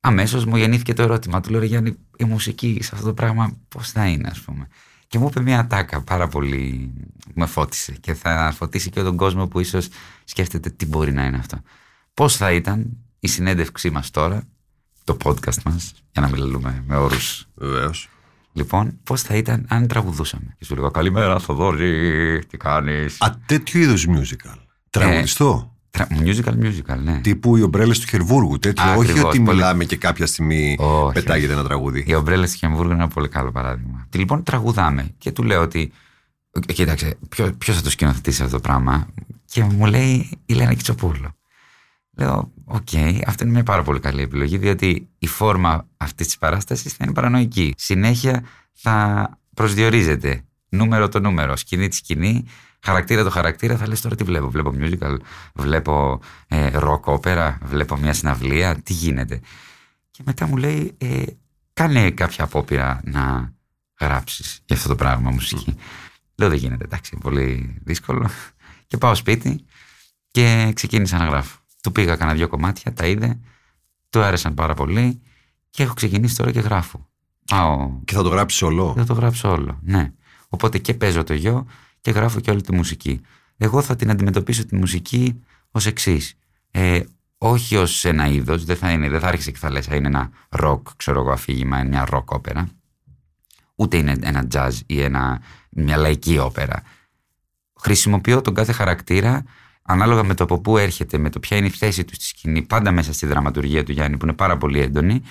[0.00, 1.40] Αμέσως μου γεννήθηκε το ερώτημα.
[1.40, 4.66] Του λέω, «Ρε Γιάννη, η μουσική σε αυτό το πράγμα πώς θα είναι, ας πούμε;
[5.06, 6.90] Και μου είπε μια τάκα πάρα πολύ.
[7.34, 9.88] με φώτισε και θα φωτίσει και τον κόσμο που ίσως
[10.24, 11.60] σκέφτεται τι μπορεί να είναι αυτό.
[12.14, 14.42] Πώς θα ήταν η συνέντευξή μας τώρα,
[15.04, 17.46] το podcast μας, για να μιλούμε με όρους.
[17.54, 18.08] Βεβαίως.
[18.52, 23.80] Λοιπόν, πώς θα ήταν αν τραγουδούσαμε; Και σου λέγα Καλημέρα, Θοδόρη, τι κάνεις; Α, τέτοιου
[23.80, 24.56] είδους musical.
[24.90, 25.74] Τραγουδιστό.
[25.98, 27.20] Musical, musical, ναι.
[27.20, 28.58] Τύπου οι ομπρέλες του Χερβούργου.
[28.58, 28.84] Τέτοιο.
[28.84, 29.56] Α, όχι ακριβώς, ότι πολύ.
[29.56, 32.04] μιλάμε και κάποια στιγμή Όχι, πετάγεται ένα τραγούδι.
[32.06, 34.06] Οι ομπρέλες του Χεμβούργου είναι ένα πολύ καλό παράδειγμα.
[34.08, 35.92] Και λοιπόν τραγουδάμε και του λέω ότι.
[36.68, 37.18] «Ε, Κοίταξε,
[37.58, 39.06] ποιος θα το σκηνοθετήσει αυτό το πράγμα;
[39.44, 41.28] Και μου λέει η Λένα Κιτσοπούλου.
[42.16, 42.88] Λέω, οκ,
[43.26, 47.12] αυτή είναι μια πάρα πολύ καλή επιλογή, διότι η φόρμα αυτής της παράστασης θα είναι
[47.12, 47.74] παρανοϊκή.
[47.76, 52.44] Συνέχεια θα προσδιορίζεται νούμερο το νούμερο, σκηνή τη σκηνή,
[52.80, 53.76] χαρακτήρα το χαρακτήρα.
[53.76, 54.50] Θα λες τώρα τι βλέπω.
[54.50, 55.16] Βλέπω musical,
[55.54, 58.74] βλέπω ε, rock opera, βλέπω μια συναυλία.
[58.82, 59.40] Τι γίνεται.
[60.10, 61.22] Και μετά μου λέει, ε,
[61.72, 63.52] κάνε κάποια απόπειρα να
[64.00, 65.76] γράψεις για αυτό το πράγμα μουσική.
[66.34, 68.30] Λέω δεν γίνεται, εντάξει, είναι πολύ δύσκολο.
[68.86, 69.64] Και πάω σπίτι
[70.30, 71.59] και ξεκίνησα να γράφω.
[71.82, 73.38] Του πήγα κάνα δύο κομμάτια, τα είδε,
[74.10, 75.20] του άρεσαν πάρα πολύ
[75.70, 77.08] και έχω ξεκινήσει τώρα και γράφω.
[77.46, 80.12] Πάω, Και θα το γράψεις όλο; θα το γράψω όλο, ναι.
[80.48, 81.66] Οπότε και παίζω το γιο
[82.00, 83.20] και γράφω και όλη τη μουσική.
[83.56, 86.34] Εγώ θα την αντιμετωπίσω τη μουσική ως εξής.
[86.70, 87.00] Ε,
[87.38, 90.06] όχι ως ένα είδος, δεν θα, είναι, δεν θα άρχισε και θα λες, «Α, είναι
[90.06, 92.68] ένα rock, ξέρω εγώ, αφήγημα, είναι μια rock όπερα.
[93.74, 95.40] Ούτε είναι ένα jazz ή ένα,
[95.70, 96.82] μια λαϊκή όπερα.
[97.80, 99.44] Χρησιμοποιώ τον κάθε χαρακτήρα
[99.90, 102.62] ανάλογα με το από πού έρχεται, με το ποια είναι η θέση του στη σκηνή,
[102.62, 105.22] πάντα μέσα στη δραματουργία του Γιάννη που είναι πάρα πολύ έντονη,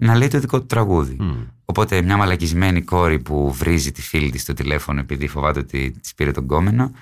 [0.00, 1.16] να λέει το δικό του τραγούδι.
[1.64, 6.14] Οπότε μια μαλακισμένη κόρη που βρίζει τη φίλη της στο τηλέφωνο επειδή φοβάται ότι της
[6.14, 6.92] πήρε τον κόμενο,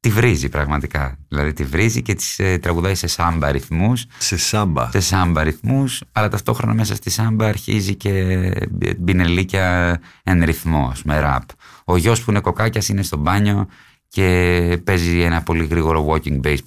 [0.00, 1.18] τη βρίζει πραγματικά.
[1.28, 4.90] Δηλαδή τη βρίζει και της ε, τραγουδάει σε σάμπα ρυθμούς, Σε σάμπα.
[4.90, 8.52] σε σάμπα ρυθμούς, αλλά ταυτόχρονα μέσα στη σάμπα αρχίζει και
[8.98, 11.42] μπινελίκια εν ρυθμό, ας πούμε, ραπ.
[11.84, 13.66] Ο γιος που είναι κοκάκιας είναι στο μπάνιο
[14.12, 16.58] και παίζει ένα πολύ γρήγορο walking bass.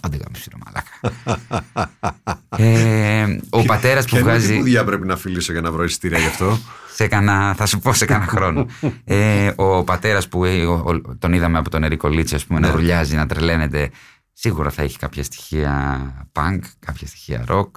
[0.00, 0.90] Άντε γάμισε ρε μαλάκα.
[2.56, 4.62] Ε, ο πατέρας που βγάζει...
[4.62, 6.58] Τι πρέπει να φιλήσω για να βρω εισιτήρια γι' αυτό.
[6.94, 8.66] Σε κανα, θα σου πω σε κανένα χρόνο.
[9.04, 10.64] Ε, ο πατέρας που ε,
[11.18, 12.74] τον είδαμε από τον Ερικό Λίτσι πούμε, να ναι.
[12.74, 13.90] ρουλιάζει, να τρελαίνεται,
[14.32, 17.70] σίγουρα θα έχει κάποια στοιχεία punk, κάποια στοιχεία rock.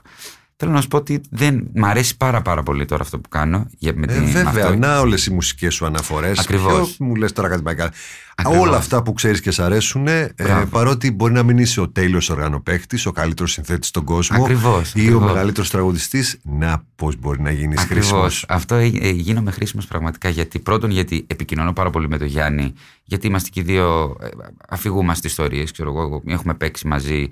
[0.60, 3.66] Θέλω να σου πω ότι δεν μ' αρέσει πάρα πάρα πολύ τώρα αυτό που κάνω.
[3.78, 4.76] Για, με Ε, τη- με βέβαια, αυτό.
[4.78, 6.39] να όλες οι μουσικές σου αναφορές.
[6.39, 6.95] Ακριβώς.
[6.99, 7.91] Μου λες τώρα κάτι πάει καλά.
[8.36, 8.68] Ακριβώς.
[8.68, 10.66] Όλα αυτά που ξέρεις και σ' αρέσουν, ε, Μπράβο.
[10.66, 14.99] παρότι μπορεί να μην είσαι ο τέλειο οργανοπαίχτης, ο καλύτερος συνθέτης στον κόσμο Ακριβώς, ή
[14.99, 15.32] ο ακριβώς.
[15.32, 18.43] μεγαλύτερος τραγουδιστής, να πώς μπορεί να γίνεις χρήσιμος.
[18.43, 18.58] Ακριβώ.
[18.60, 22.74] Αυτό ε, ε, γίνομαι χρήσιμος πραγματικά γιατί πρώτον γιατί επικοινωνώ πάρα πολύ με τον Γιάννη,
[23.03, 24.28] γιατί είμαστε και οι δύο, ε,
[24.70, 25.72] αφηγούμαστε ιστορίες.
[25.72, 27.28] Ξέρω εγώ, έχουμε παίξει μαζί,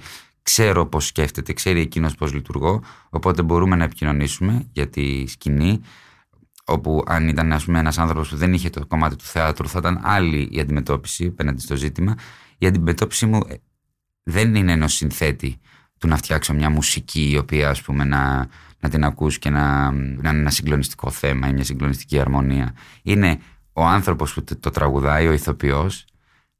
[0.45, 2.81] ξέρω πώς σκέφτεται, ξέρει εκείνος πώς λειτουργώ.
[3.09, 5.81] Οπότε μπορούμε να επικοινωνήσουμε για τη σκηνή.
[6.65, 9.79] Όπου αν ήταν ας πούμε, ένας άνθρωπος που δεν είχε το κομμάτι του θεάτρου θα
[9.79, 12.15] ήταν άλλη η αντιμετώπιση απέναντι στο ζήτημα.
[12.57, 13.55] Η αντιμετώπιση μου ε,
[14.23, 15.59] δεν είναι ενός συνθέτη
[15.99, 18.47] του να φτιάξω μια μουσική η οποία ας πούμε να,
[18.79, 22.75] να την ακούς και να, να είναι ένα συγκλονιστικό θέμα ή μια συγκλονιστική αρμονία.
[23.03, 23.39] Είναι
[23.73, 26.05] ο άνθρωπος που το, το τραγουδάει, ο ηθοποιός,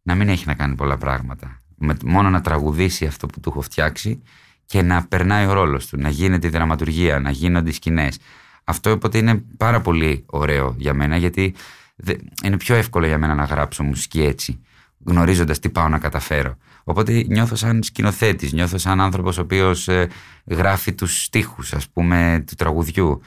[0.02, 1.60] να μην έχει να κάνει πολλά πράγματα.
[1.78, 4.22] Με, μόνο να τραγουδήσει αυτό που του έχω φτιάξει
[4.66, 8.18] και να περνάει ο ρόλος του, να γίνεται η δραματουργία, να γίνονται οι σκηνές.
[8.64, 11.54] Αυτό οπότε είναι πάρα πολύ ωραίο για μένα γιατί
[11.96, 14.60] δε- είναι πιο εύκολο για μένα να γράψω μουσική έτσι
[15.06, 16.58] γνωρίζοντας τι πάω να καταφέρω.
[16.84, 20.08] Οπότε νιώθω σαν σκηνοθέτης, νιώθω σαν άνθρωπος ο οποίος ε,
[20.46, 23.22] γράφει τους στίχους ας πούμε του τραγουδιού.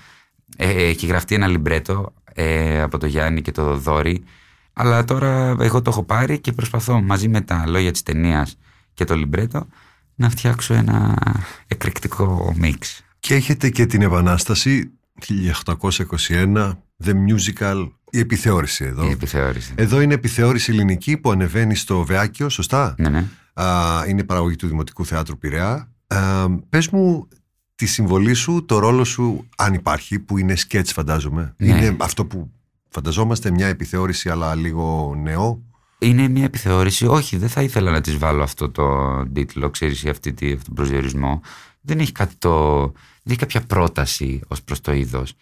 [0.57, 4.24] Ε, έχει γραφτεί ένα λιμπρέτο ε, από το Γιάννη και το Δόρη
[4.81, 8.59] αλλά τώρα εγώ το έχω πάρει και προσπαθώ μαζί με τα λόγια της ταινίας
[8.95, 9.66] και το λιμπρέτο
[10.14, 11.14] να φτιάξω ένα
[11.66, 13.05] εκρηκτικό μίξ.
[13.18, 14.91] Και έχετε και την Επανάσταση
[16.29, 16.72] 1821,
[17.05, 19.07] The Musical, η επιθεώρηση εδώ.
[19.07, 19.72] Η επιθεώρηση.
[19.76, 23.24] Εδώ είναι επιθεώρηση ελληνική που ανεβαίνει στο Βεάκιο, σωστά; Ναι, ναι.
[23.55, 25.93] Α, είναι παραγωγή του Δημοτικού Θεάτρου Πειραιά.
[26.07, 27.29] Α, πες μου
[27.74, 31.55] τη συμβολή σου, το ρόλο σου, αν υπάρχει, που είναι σκέτς φαντάζομαι.
[31.57, 31.66] Ναι.
[31.66, 32.51] Είναι αυτό που
[32.89, 35.62] φανταζόμαστε, μια επιθεώρηση αλλά λίγο νεό.
[35.99, 37.07] Είναι μια επιθεώρηση.
[37.07, 38.86] Όχι, δεν θα ήθελα να της βάλω αυτό το
[39.32, 41.41] τίτλο, ξέρεις, ή αυτή, τη- αυτόν τον προσδιορισμό.
[41.80, 42.78] Δεν έχει κάτι το.
[43.22, 45.34] Δεν έχει κάποια πρόταση ως προς το είδος.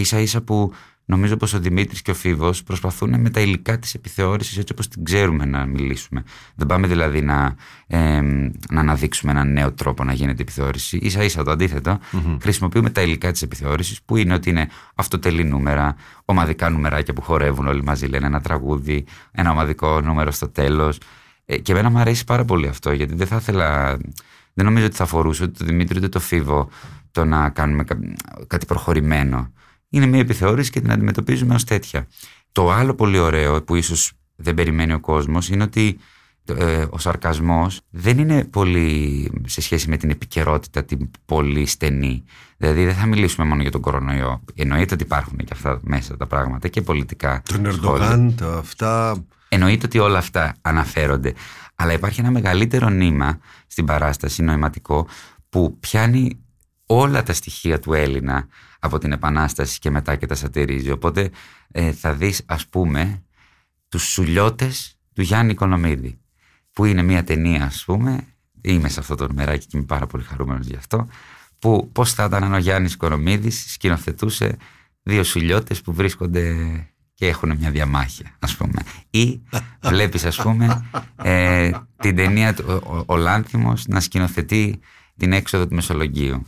[0.00, 0.72] σα ίσα που
[1.04, 4.88] νομίζω πως ο Δημήτρης και ο Φίβος προσπαθούν με τα υλικά της επιθεώρησης έτσι όπως
[4.88, 6.22] την ξέρουμε να μιλήσουμε.
[6.54, 7.54] Δεν πάμε δηλαδή να,
[7.86, 8.20] ε,
[8.70, 11.10] να αναδείξουμε έναν νέο τρόπο να γίνεται η επιθεώρηση.
[11.10, 11.98] σα ίσα το αντίθετο.
[12.42, 17.66] Χρησιμοποιούμε τα υλικά της επιθεώρησης που είναι ότι είναι αυτοτελή νούμερα, ομαδικά νουμεράκια που χορεύουν
[17.66, 20.98] όλοι μαζί, λένε ένα τραγούδι, ένα ομαδικό νούμερο στο τέλος.
[21.44, 23.96] Ε, και εμένα μου αρέσει πάρα πολύ αυτό γιατί δεν θα ήθελα.
[24.54, 26.68] Δεν νομίζω ότι θα αφορούσε ούτε το Δημήτρη ούτε το Φίβο
[27.12, 27.98] το να κάνουμε κα-
[28.46, 29.52] κάτι προχωρημένο.
[29.94, 32.06] Είναι μια επιθεώρηση και την αντιμετωπίζουμε ως τέτοια.
[32.52, 35.98] Το άλλο πολύ ωραίο που ίσως δεν περιμένει ο κόσμος είναι ότι
[36.44, 42.24] ε, ο σαρκασμός δεν είναι πολύ σε σχέση με την επικαιρότητα την πολύ στενή.
[42.56, 44.44] Δηλαδή δεν θα μιλήσουμε μόνο για τον κορονοϊό.
[44.54, 47.42] Εννοείται ότι υπάρχουν και αυτά μέσα τα πράγματα και πολιτικά.
[47.44, 47.72] Τον σχόλια.
[47.72, 49.24] Ερντογάν, τα αυτά.
[49.48, 51.34] Εννοείται ότι όλα αυτά αναφέρονται.
[51.74, 55.06] Αλλά υπάρχει ένα μεγαλύτερο νήμα στην παράσταση νοηματικό
[55.48, 56.38] που πιάνει
[56.98, 58.46] όλα τα στοιχεία του Έλληνα
[58.78, 60.90] από την Επανάσταση και μετά και τα σατυρίζει.
[60.90, 61.30] Οπότε
[61.70, 63.22] ε, θα δεις ας πούμε
[63.88, 66.18] τους σουλιώτες του Γιάννη Οικονομίδη
[66.72, 68.26] που είναι μια ταινία ας πούμε.
[68.60, 71.08] Είμαι σε αυτό το νούμεράκι και είμαι πάρα πολύ χαρούμενος γι' αυτό.
[71.58, 74.56] Που πώς θα ήταν αν ο Γιάννης Οικονομίδης σκηνοθετούσε
[75.02, 76.54] δύο σουλιώτες που βρίσκονται
[77.14, 78.82] και έχουν μια διαμάχη ας πούμε.
[79.10, 79.42] Ή
[79.92, 80.90] βλέπεις ας πούμε
[81.22, 84.80] ε, την ταινία του ο, ο, ο Λάνθιμος να σκηνοθετεί
[85.16, 86.46] την έξοδο του Μεσολογγίου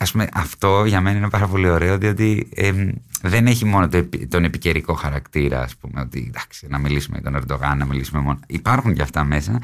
[0.00, 2.88] Ας πούμε, αυτό για μένα είναι πάρα πολύ ωραίο, διότι εμ,
[3.22, 7.30] δεν έχει μόνο το επι- τον επικαιρικό χαρακτήρα, ας πούμε, ότι εντάξει, να μιλήσουμε για
[7.30, 8.38] τον Ερντογάν, να μιλήσουμε μόνο.
[8.46, 9.58] Υπάρχουν και αυτά μέσα,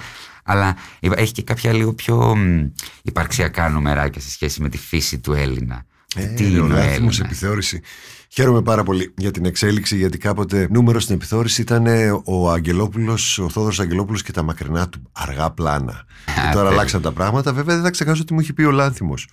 [0.45, 2.66] αλλά υπά- έχει και κάποια λίγο πιο μ,
[3.03, 5.85] υπαρξιακά νομεράκια σε σχέση με τη φύση του Έλληνα.
[6.16, 7.80] Ε, Τι ο είναι ο Λάθιμος Έλληνας; επιθεώρηση.
[8.28, 13.39] Χαίρομαι πάρα πολύ για την εξέλιξη, γιατί κάποτε νούμερο στην επιθεώρηση ήταν ε, ο Αγγελόπουλος,
[13.39, 16.05] ο Θόδωρος Αγγελόπουλος και τα μακρινά του αργά πλάνα.
[16.24, 16.68] και τώρα τέλεια.
[16.70, 17.53] αλλάξαν τα πράγματα.
[17.53, 19.28] Βέβαια, δεν θα ξεχάσω ότι μου είχε πει ο Λάνθιμος,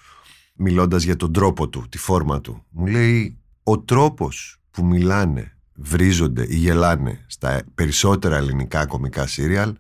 [0.54, 2.66] μιλώντας για τον τρόπο του, τη φόρμα του.
[2.70, 9.74] Μου λέει, ο τρόπος που μιλάνε, βρίζονται ή γελάνε στα περισσότερα ελληνικά κομικά σύριαλ,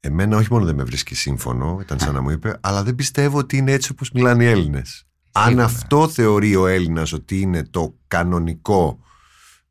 [0.00, 3.38] εμένα όχι μόνο δεν με βρίσκει σύμφωνο, ήταν σαν να μου είπε, αλλά δεν πιστεύω
[3.38, 5.06] ότι είναι έτσι όπως μιλάνε οι Έλληνες.
[5.32, 5.64] Αν Σίγουρα.
[5.64, 8.98] αυτό θεωρεί ο Έλληνας ότι είναι το κανονικό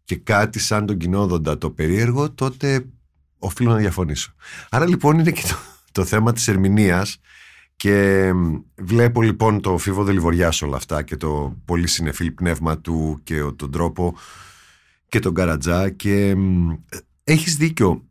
[0.03, 2.85] και κάτι σαν τον κοινόδοντα το περίεργο, τότε
[3.39, 4.33] οφείλω να διαφωνήσω.
[4.69, 5.55] Άρα λοιπόν είναι και το,
[5.91, 7.19] το θέμα της ερμηνείας
[7.79, 12.77] και μ, βλέπω λοιπόν το Φίβο Δελιβοριάς σε όλα αυτά και το πολύ συνεφίλ πνεύμα
[12.77, 14.15] του και ο- τον τρόπο
[15.09, 16.69] και τον Καρατζά και μ,
[17.23, 18.03] έχεις δίκιο.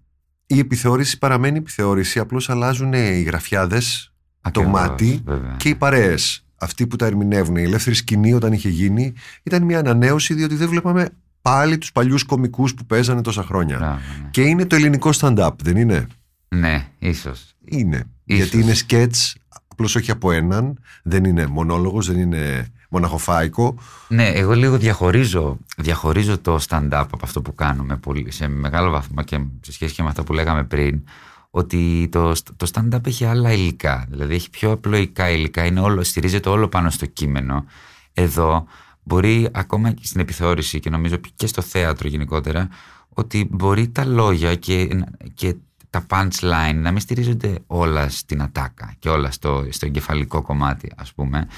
[0.47, 5.55] Η επιθεώρηση παραμένει επιθεώρηση, απλώς αλλάζουν οι γραφιάδες, το Ακριβώς, μάτι βέβαια.
[5.59, 6.45] και οι παρέες.
[6.61, 7.57] Αυτοί που τα ερμηνεύουν.
[7.57, 9.13] Η ελεύθερη σκηνή όταν είχε γίνει
[9.43, 11.09] ήταν μια ανανέωση διότι δεν βλέπαμε
[11.43, 13.77] πάλι τους παλιούς κομικούς που παίζανε τόσα χρόνια.
[13.79, 14.29] Μπράβο, ναι.
[14.31, 16.07] Και είναι το ελληνικό stand-up, δεν είναι;
[16.49, 17.55] Ναι, ίσως.
[17.65, 18.05] Είναι.
[18.29, 18.43] Ίσως.
[18.43, 19.37] Γιατί είναι σκέτς
[19.79, 23.75] Απλώς όχι από έναν, δεν είναι μονόλογος, δεν είναι μοναχοφάικο.
[24.09, 29.23] Ναι, εγώ λίγο διαχωρίζω, διαχωρίζω το stand-up από αυτό που κάνουμε πολύ, σε μεγάλο βαθμό
[29.23, 31.03] και σε σχέση και με αυτά που λέγαμε πριν
[31.51, 36.49] ότι το, το stand-up έχει άλλα υλικά, δηλαδή έχει πιο απλοϊκά υλικά, είναι όλο, στηρίζεται
[36.49, 37.65] όλο πάνω στο κείμενο.
[38.13, 38.67] Εδώ
[39.03, 42.69] μπορεί ακόμα και στην επιθεώρηση και νομίζω και στο θέατρο γενικότερα
[43.09, 44.89] ότι μπορεί τα λόγια και,
[45.35, 45.55] και
[45.91, 51.13] τα punchline να μην στηρίζονται όλα στην ατάκα και όλα στο, στο εγκεφαλικό κομμάτι ας
[51.13, 51.49] πούμε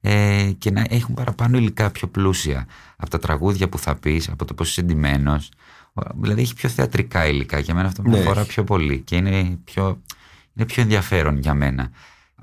[0.00, 2.66] ε, και να έχουν παραπάνω υλικά πιο πλούσια
[2.96, 5.50] από τα τραγούδια που θα πεις, από το πώς είσαι εντυμένος
[6.14, 8.18] δηλαδή έχει πιο θεατρικά υλικά για μένα αυτό με ναι.
[8.18, 10.02] αφορά πιο πολύ και είναι πιο,
[10.54, 11.90] είναι πιο ενδιαφέρον για μένα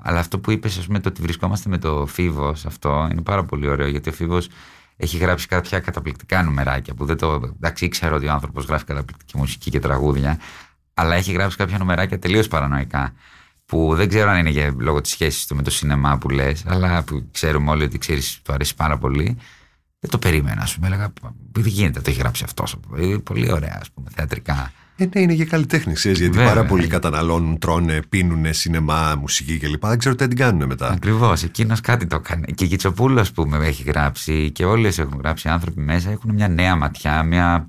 [0.02, 3.44] αλλά αυτό που είπες ας πούμε το ότι βρισκόμαστε με το Φίβος αυτό είναι πάρα
[3.44, 4.48] πολύ ωραίο γιατί ο Φίβος
[4.96, 7.40] έχει γράψει κάποια καταπληκτικά νομεράκια που δεν το.
[7.56, 10.38] Εντάξει, ήξερα ότι ο άνθρωπος γράφει καταπληκτική μουσική και τραγούδια,
[10.98, 13.12] αλλά έχει γράψει κάποια νομεράκια τελείως παρανοϊκά.
[13.66, 16.64] Που δεν ξέρω αν είναι για, λόγω της σχέσης του με το σινεμά που λες,
[16.66, 19.36] αλλά που ξέρουμε όλοι ότι ξέρεις, του αρέσει πάρα πολύ.
[20.00, 20.86] Δεν το περίμενα, ας πούμε.
[20.86, 21.12] Έλεγα,
[21.52, 22.76] δεν γίνεται, το έχει γράψει αυτός.
[23.24, 24.72] Πολύ ωραία, ας πούμε, θεατρικά.
[24.96, 26.52] Ε, ναι, είναι για καλλιτέχνης, ξέρεις, γιατί Βέβαια.
[26.54, 29.86] πάρα πολλοί καταναλώνουν, τρώνε, πίνουν σινεμά, μουσική κλπ.
[29.86, 30.90] Δεν ξέρω τι την κάνουν μετά.
[30.90, 32.52] Ακριβώς, εκείνος κάτι το κάνει.
[32.54, 36.48] Και η Κιτσοπούλου, ας πούμε, έχει γράψει και όλες έχουν γράψει άνθρωποι μέσα, έχουν μια
[36.48, 37.68] νέα ματιά, μια.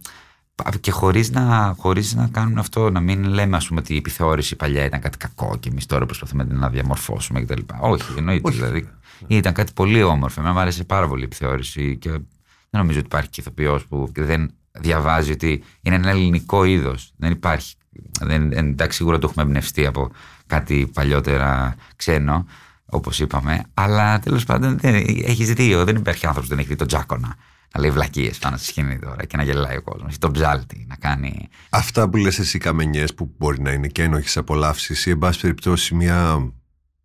[0.82, 4.55] Και χωρίς να, χωρίς να κάνουν αυτό, να μην λέμε ας πούμε, ότι η επιθεώρηση
[4.55, 7.62] παλιά ήταν κάτι κακό και εμείς τώρα προσπαθούμε να διαμορφώσουμε κτλ.
[7.80, 8.47] Όχι, εννοείται.
[8.47, 8.58] Όχι.
[8.58, 8.89] Δηλαδή,
[9.28, 10.39] ήταν κάτι πολύ όμορφο.
[10.39, 12.22] Εμένα μου άρεσε πάρα πολύ η επιθεώρηση και δεν
[12.72, 17.14] νομίζω ότι υπάρχει και ηθοποιός που δεν διαβάζει ότι είναι ένα ελληνικό είδος.
[17.18, 17.76] Δεν υπάρχει.
[18.22, 20.12] Δεν, εντάξει, σίγουρα το έχουμε εμπνευστεί από
[20.47, 22.45] κάτι παλιότερα ξένο,
[22.86, 23.64] όπως είπαμε.
[23.74, 27.36] Αλλά τέλος πάντων έχεις δει, δεν υπάρχει άνθρωπος που δεν έχει δει τον Τζάκονα
[27.78, 30.15] να λέει βλακίες πάνω στη σκηνή τώρα και να γελάει ο κόσμος.
[30.15, 31.47] Ή τον ψάλτη να κάνει.
[31.69, 35.39] Αυτά που λες εσύ καμενιές που μπορεί να είναι και ένοχε απολαύσεις ή εν πάση
[35.39, 36.51] περιπτώσει μια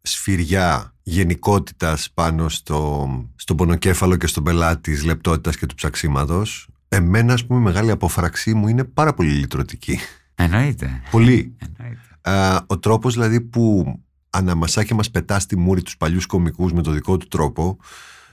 [0.02, 7.32] σφυριά γενικότητας πάνω στο, στον πονοκέφαλο και στον πελάτη της λεπτότητας και του ψαξίματος Εμένα,
[7.32, 9.98] ας πούμε, η μεγάλη απόφραξή μου είναι πάρα πολύ λυτρωτική.
[10.34, 11.00] Εννοείται.
[11.10, 11.56] Πολύ.
[11.58, 12.64] Εννοείται.
[12.66, 13.94] ο τρόπος δηλαδή που
[14.30, 17.78] αναμασά και μας πετά στη μούρη τους παλιούς κομικούς με το δικό του τρόπο,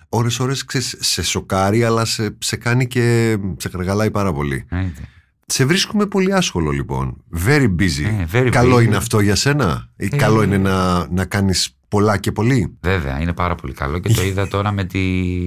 [0.10, 0.66] ώρες ώρες
[1.00, 4.66] σε σοκάρει, αλλά σε, σε κάνει και σε καργαλάει πάρα πολύ.
[4.70, 5.02] Εννοείται.
[5.46, 7.24] Σε βρίσκουμε πολύ άσχολο λοιπόν.
[7.48, 8.04] Very busy.
[8.04, 12.18] Ε, very καλό είναι αυτό για σένα; Ή ε, καλό είναι να, να κάνεις πολλά
[12.18, 15.00] και πολύ; Βέβαια, είναι πάρα πολύ καλό και το είδα τώρα με, τη,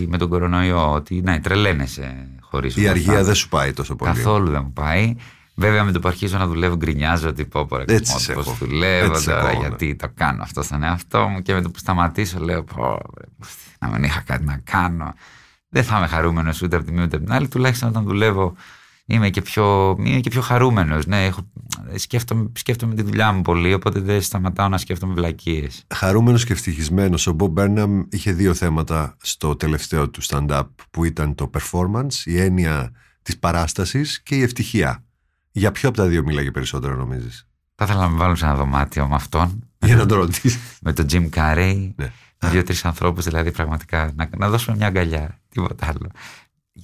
[0.08, 4.12] με τον κορονοϊό ότι ναι, τρελαίνεσαι χωρίς Η αργία δεν σου πάει τόσο πολύ.
[4.12, 5.14] Καθόλου δεν μου πάει.
[5.54, 7.84] Βέβαια με το που αρχίζω να δουλεύω γκρινιάζω ότι πω πω ρε
[8.34, 12.38] πώς δουλεύω τώρα γιατί το κάνω αυτό στον εαυτό μου και με το που σταματήσω
[12.38, 12.98] λέω πω
[13.82, 15.14] να μην είχα κάτι να κάνω
[15.68, 18.54] δεν θα είμαι χαρούμενος ούτε από τη μία ούτε από την άλλη τουλάχιστον όταν δουλεύω
[19.06, 21.06] είμαι και πιο, είμαι και πιο χαρούμενος.
[21.06, 21.40] Ναι, έχω,
[21.94, 25.84] σκέφτομαι, σκέφτομαι τη δουλειά μου πολύ, οπότε δεν σταματάω να σκέφτομαι βλακίες.
[25.94, 27.26] Χαρούμενος και ευτυχισμένος.
[27.26, 32.40] Ο Μπομπ Μπέρναμ είχε δύο θέματα στο τελευταίο του stand-up που ήταν το performance, η
[32.40, 35.04] έννοια της παράστασης και η ευτυχία.
[35.50, 38.54] Για ποιο από τα δύο μίλαγε περισσότερο νομίζεις; Θα ήθελα να με βάλουν σε ένα
[38.54, 39.68] δωμάτιο με αυτόν.
[39.78, 40.58] Για να το ρωτήσεις.
[40.84, 41.90] με τον Jim Carrey.
[41.96, 42.12] Ναι.
[42.50, 45.40] Δύο-τρεις ανθρώπους δηλαδή πραγματικά να, να δώσουμε μια αγκαλιά.
[45.48, 46.10] Τίποτα άλλο.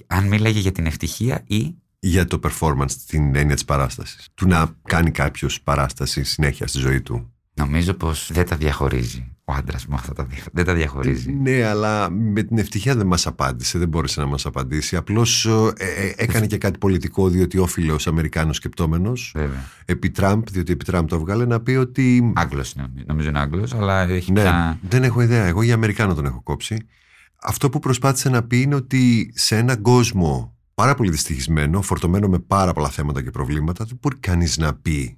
[0.07, 4.27] Αν μίλαγε για την ευτυχία ή για το performance, την έννοια της παράστασης.
[4.33, 7.33] Του να κάνει κάποιος παράσταση συνέχεια στη ζωή του.
[7.53, 10.43] Νομίζω πως δεν τα διαχωρίζει ο άντρας μου αυτά τα δύο.
[10.53, 11.31] Δεν τα διαχωρίζει.
[11.31, 14.95] Ναι, αλλά με την ευτυχία δεν μας απάντησε, δεν μπόρεσε να μας απαντήσει.
[14.95, 19.35] Απλώς ε, ε, έκανε και κάτι πολιτικό, διότι όφιλε ως Αμερικάνος σκεπτόμενος.
[19.85, 22.31] Επί Τραμπ, διότι επί Τραμπ το έβγαλε να πει ότι.
[22.35, 22.75] Άγγλος
[23.05, 24.79] νομίζω είναι Άγγλος, αλλά έχει ναι, πια...
[24.89, 25.45] Δεν έχω ιδέα.
[25.45, 26.77] Εγώ για Αμερικάνο τον έχω κόψει.
[27.41, 32.39] Αυτό που προσπάθησε να πει είναι ότι σε έναν κόσμο πάρα πολύ δυστυχισμένο, φορτωμένο με
[32.39, 35.17] πάρα πολλά θέματα και προβλήματα, δεν μπορεί κανείς να πει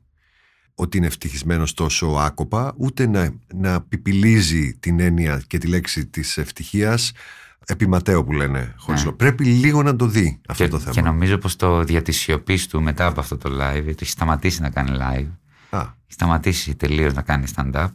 [0.75, 6.37] ότι είναι ευτυχισμένος τόσο άκοπα, ούτε να, να πιπιλίζει την έννοια και τη λέξη της
[6.37, 7.11] ευτυχίας
[7.65, 9.11] επί Ματέο που λένε χωρίς ναι.
[9.11, 10.91] Πρέπει λίγο να το δει αυτό το θέμα.
[10.91, 12.01] Και νομίζω πως το δια
[12.69, 15.29] του μετά από αυτό το live, γιατί έχει σταματήσει να κάνει live,
[15.69, 15.79] Α.
[15.79, 17.87] έχει σταματήσει τελείως να κάνει stand-up,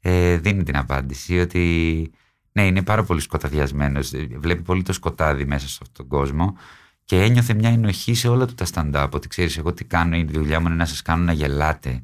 [0.00, 2.10] ε, δίνει την απάντηση ότι
[2.52, 4.12] ναι, είναι πάρα πολύ σκοταδιασμένος.
[4.38, 6.56] Βλέπει πολύ το σκοτάδι μέσα σε αυτόν τον κόσμο
[7.04, 9.10] και ένιωθε μια ενοχή σε όλα του τα stand-up.
[9.10, 12.02] Ότι ξέρεις, εγώ τι κάνω, η δουλειά μου είναι να σας κάνω να γελάτε.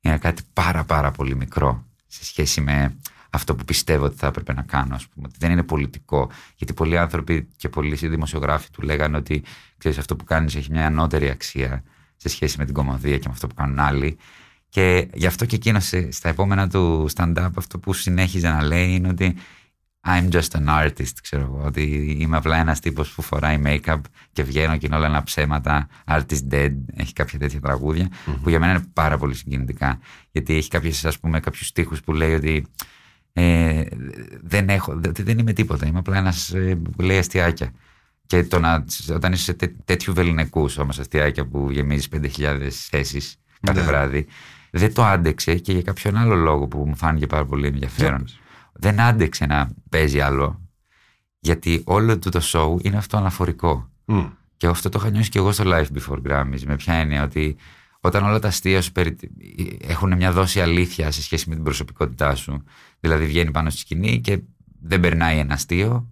[0.00, 2.96] Είναι κάτι πάρα πάρα πολύ μικρό σε σχέση με
[3.30, 5.26] αυτό που πιστεύω ότι θα έπρεπε να κάνω, ας πούμε.
[5.28, 6.30] Ότι δεν είναι πολιτικό.
[6.56, 9.42] Γιατί πολλοί άνθρωποι και πολλοί δημοσιογράφοι του λέγανε ότι
[9.78, 11.82] ξέρεις, αυτό που κάνεις έχει μια ανώτερη αξία
[12.16, 14.16] σε σχέση με την κομμωδία και με αυτό που κάνουν άλλοι.
[14.68, 19.08] Και γι' αυτό και εκείνος στα επόμενα του stand-up αυτό που συνέχιζε να λέει είναι
[19.08, 19.36] ότι
[20.06, 21.62] I'm just an artist, ξέρω εγώ.
[21.66, 24.00] Ότι είμαι απλά ένας τύπος που φοράει make-up
[24.32, 25.88] και βγαίνω και είναι όλα ένα ψέματα.
[26.06, 27.60] Artist dead, έχει κάποια τέτοια
[28.42, 29.98] που για μένα είναι πάρα πολύ συγκινητικά.
[30.30, 32.66] Γιατί έχει κάποιες, ας πούμε, κάποιους τείχου που λέει ότι
[33.32, 33.84] Ε,
[34.42, 35.86] δεν, έχω, δεν είμαι τίποτα.
[35.86, 37.72] Είμαι απλά ένας ε, που λέει αστιάκια.
[38.26, 38.84] Και το να,
[39.14, 43.86] όταν είσαι σε τέ, τέτοιου βεληνικού όμω αστιάκια που γεμίζεις 5.000 θέσεις κάθε Ναι.
[43.86, 44.26] βράδυ,
[44.70, 48.24] δεν το άντεξε και για κάποιον άλλο λόγο που μου φάνηκε πάρα πολύ ενδιαφέρον.
[48.78, 50.60] Δεν άντεξε να παίζει άλλο,
[51.40, 53.90] γιατί όλο του το show είναι αυτό αναφορικό.
[54.04, 54.26] Μμ.
[54.56, 56.62] Και αυτό το είχα νιώσει και εγώ στο Life Before Grammys.
[56.66, 57.56] Με ποια έννοια ότι
[58.00, 59.16] όταν όλα τα αστεία σου περι...
[59.80, 62.64] έχουν μια δόση αλήθεια σε σχέση με την προσωπικότητά σου,
[63.00, 64.40] δηλαδή βγαίνει πάνω στη σκηνή και
[64.80, 66.08] δεν περνάει ένα αστείο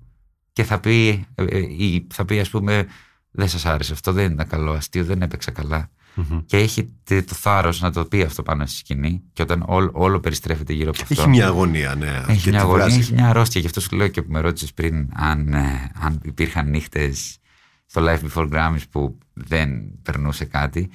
[0.52, 2.86] και θα πει, ε, ε, ή θα πει ας πούμε
[3.30, 5.90] δεν σας άρεσε αυτό, δεν ήταν καλό αστείο, δεν έπαιξα καλά.
[6.16, 6.40] Μμμ.
[6.46, 9.90] Και έχει τε- το θάρρος να το πει αυτό πάνω στη σκηνή και όταν όλο,
[9.94, 11.20] όλο περιστρέφεται γύρω από αυτό.
[11.20, 12.22] Έχει μια αγωνία, ναι.
[12.28, 12.98] Έχει και μια τη αγωνία, βγάζει.
[12.98, 13.60] έχει μια αρρώστια.
[13.60, 17.38] Γι' αυτός σου λέω και που με ρώτησες πριν αν, ε, αν υπήρχαν νύχτες
[17.86, 19.70] στο Life Before Grammys που δεν
[20.02, 20.90] περνούσε κάτι.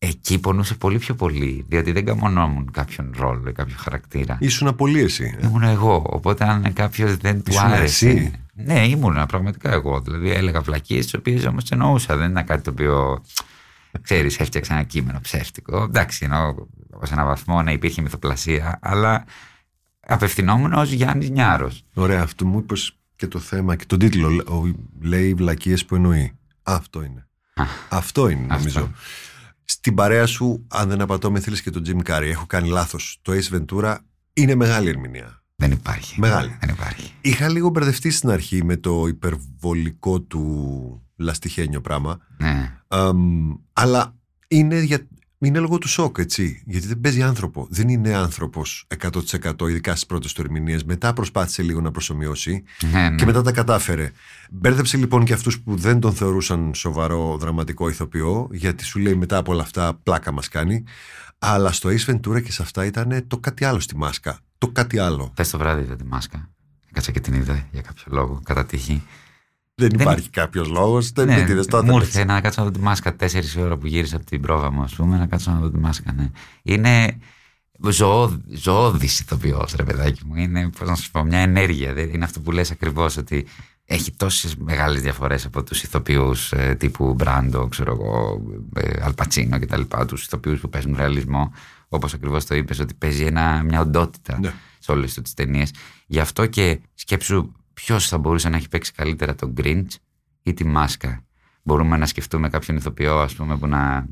[0.00, 4.36] Εκεί πονούσε πολύ πιο πολύ, διότι δεν καμονόμουν κάποιον ρόλο ή κάποιο χαρακτήρα.
[4.40, 5.36] Ήσουν πολύ εσύ.
[5.40, 5.46] ε.
[5.46, 6.06] Ήμουν εγώ.
[6.10, 8.08] Οπότε αν κάποιος δεν του Ήσουν άρεσε.
[8.08, 10.00] εσύ; Ναι, ήμουν πραγματικά εγώ.
[10.00, 12.16] Δηλαδή έλεγα βλακίες, τις οποίες όμως εννοούσα.
[12.16, 13.22] Δεν ήταν κάτι το οποίο.
[14.02, 15.82] Ξέρεις, έφτιαξα ένα κείμενο ψεύτικο.
[15.82, 16.54] Εντάξει, εννοώ
[17.02, 19.24] σε έναν βαθμό να υπήρχε μυθοπλασία, αλλά
[20.00, 21.82] απευθυνόμουν ως Γιάννης Νιάρος.
[21.94, 24.28] Ωραία, αυτό μου είπες και το θέμα και τον τίτλο.
[24.28, 26.32] λέ- ο- Λέει βλακίες που εννοεί.
[26.62, 27.26] Αυτό είναι.
[27.88, 28.80] Αυτό είναι, νομίζω.
[28.80, 28.92] Αυτό.
[29.64, 32.22] Στην παρέα σου, αν δεν απατώ, θέλεις και τον Jim Carrey.
[32.30, 33.18] Έχω κάνει λάθος.
[33.22, 33.96] Το Ace Ventura
[34.32, 35.42] είναι μεγάλη ερμηνεία.
[35.56, 36.20] Δεν υπάρχει.
[36.20, 36.56] Μεγάλη.
[36.60, 37.12] Δεν υπάρχει.
[37.20, 42.18] Είχα λίγο μπερδευτεί στην αρχή με το υπερβολικό του λαστιχένιο πράγμα.
[42.36, 42.72] Ναι.
[42.88, 44.14] Αμ, αλλά
[44.48, 45.06] είναι, για,
[45.38, 46.62] είναι λόγω του σοκ, έτσι.
[46.66, 47.66] Γιατί δεν παίζει άνθρωπο.
[47.70, 50.84] Δεν είναι άνθρωπος 100% ειδικά στις πρώτες του ερμηνείες.
[50.84, 52.62] Μετά προσπάθησε λίγο να προσωμιώσει
[52.92, 53.16] Ναι, ναι.
[53.16, 54.12] και μετά τα κατάφερε.
[54.50, 59.36] Μπέρδεψε λοιπόν και αυτούς που δεν τον θεωρούσαν σοβαρό δραματικό ηθοποιό, γιατί σου λέει μετά
[59.36, 60.84] από όλα αυτά πλάκα μας κάνει.
[61.38, 64.38] Αλλά στο Ace Ventura και σε αυτά ήταν το κάτι άλλο στη μάσκα.
[64.58, 65.32] Το κάτι άλλο.
[65.32, 66.50] Χθε το βράδυ είδα τη μάσκα.
[66.92, 69.02] Κάτσα και την είδα για κάποιο λόγο, κατά τύχη.
[69.78, 71.10] Δεν υπάρχει κάποιος λόγος.
[71.10, 71.90] Δεν ναι, με τη δες τότε.
[71.90, 74.70] μου ήρθε να κάτσω να δω τη μάσκα τέσσερις ώρα που γύρισα από την πρόβα
[74.72, 76.12] μου, ας πούμε, να κάτσω να δω τη μάσκα.
[76.12, 76.30] Ναι.
[76.62, 77.18] Είναι
[78.52, 80.34] ζωώδης ηθοποιός, ρε παιδάκι μου.
[80.34, 81.92] Είναι, πώς να σου πω, μια ενέργεια.
[81.92, 83.46] Δεν- Είναι αυτό που λες ακριβώς ότι
[83.84, 88.40] έχει τόσες μεγάλες διαφορές από τους ηθοποιούς τύπου Μπράντο, ξέρω εγώ,
[88.74, 89.80] ε, Αλπατσίνο κτλ.
[90.06, 91.52] Τους ηθοποιούς που παίζουν ρεαλισμό.
[91.88, 94.52] Όπως ακριβώς το είπες, ότι παίζει ένα, μια οντότητα Ναι.
[94.78, 95.70] σε όλες τις ταινίες.
[96.06, 99.94] Γι' αυτό και σκέψου ποιος θα μπορούσε να έχει παίξει καλύτερα τον Grinch
[100.42, 101.24] ή τη Μάσκα.
[101.62, 104.06] Μπορούμε να σκεφτούμε κάποιον ηθοποιό, ας πούμε, που να.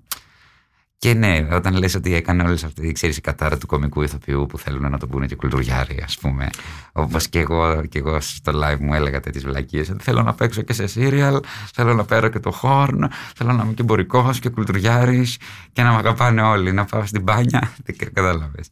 [0.98, 4.58] Και ναι, όταν λες ότι έκανε όλες αυτές, ξέρεις, η κατάρα του κομικού ηθοποιού που
[4.58, 6.48] θέλουν να το πούνε και κουλτουριάρι, ας πούμε.
[6.92, 10.62] Όπως και εγώ, και εγώ στο live μου έλεγα τέτοιες βλακείες, ότι θέλω να παίξω
[10.62, 11.40] και σε serial,
[11.72, 15.38] θέλω να παίρνω και το Χορν, θέλω να είμαι και εμπορικός και κουλτουριάρης
[15.72, 18.68] και να με αγαπάνε όλοι, να πάω στην μπάνια, δεν κα- κατάλαβες.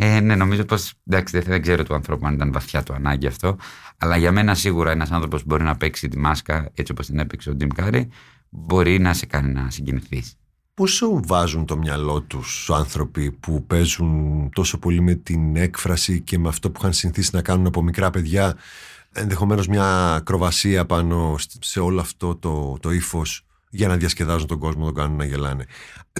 [0.00, 0.92] Ε, ναι, νομίζω πως.
[1.06, 3.56] Εντάξει, δεν, δεν ξέρω του ανθρώπου αν ήταν βαθιά του ανάγκη αυτό.
[3.98, 7.18] Αλλά για μένα σίγουρα ένας άνθρωπος που μπορεί να παίξει τη μάσκα έτσι όπως την
[7.18, 8.08] έπαιξε ο Τζιμ Κάρι,
[8.48, 10.34] μπορεί να σε κάνει να συγκινηθείς.
[10.74, 16.48] Πόσο βάζουν το μυαλό τους άνθρωποι που παίζουν τόσο πολύ με την έκφραση και με
[16.48, 18.56] αυτό που είχαν συνηθίσει να κάνουν από μικρά παιδιά
[19.12, 24.58] ενδεχομένως μια ακροβασία πάνω σ- σε όλο αυτό το, το ύφος για να διασκεδάζουν τον
[24.58, 25.64] κόσμο, τον κάνουν να γελάνε.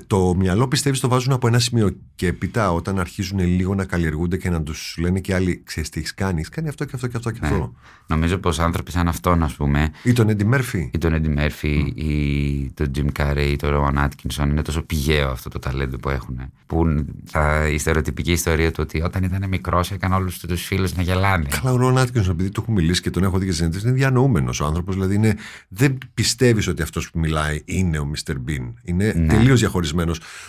[0.07, 4.37] Το μυαλό πιστεύεις το βάζουν από ένα σημείο και έπειτα όταν αρχίζουν λίγο να καλλιεργούνται
[4.37, 7.07] και να τους λένε και άλλοι ξέρεις τι έχεις κάνει, έχεις κάνει αυτό και αυτό
[7.07, 7.47] και αυτό και Ναι.
[7.49, 7.73] αυτό.
[8.07, 10.91] Νομίζω πως άνθρωποι σαν αυτόν, ας πούμε, Ή τον Έντι Μέρφυ.
[10.93, 15.31] ή τον Eddie Murphy ή τον Jim Carrey ή τον Rowan Atkinson είναι τόσο πηγαίο
[15.31, 16.41] αυτό το ταλέντο που έχουν.
[16.67, 21.03] Που θα, η στερεοτυπική ιστορία του ότι όταν ήταν μικρός έκανε όλους τους φίλους να
[21.03, 21.47] γελάνε.
[21.61, 23.97] Καλά, ο Ρόαν Άτκινσον, επειδή του έχω μιλήσει και τον έχω δει και συνέντευξη, είναι
[23.97, 24.95] διανοούμενος ο άνθρωπος.
[24.95, 25.37] Δηλαδή, είναι,
[25.69, 28.33] δεν πιστεύεις ότι αυτός που μιλάει είναι ο Mr.
[28.33, 28.73] Bean.
[28.85, 29.27] Είναι Ναι.
[29.27, 29.87] τελείως διαχωρισμένο.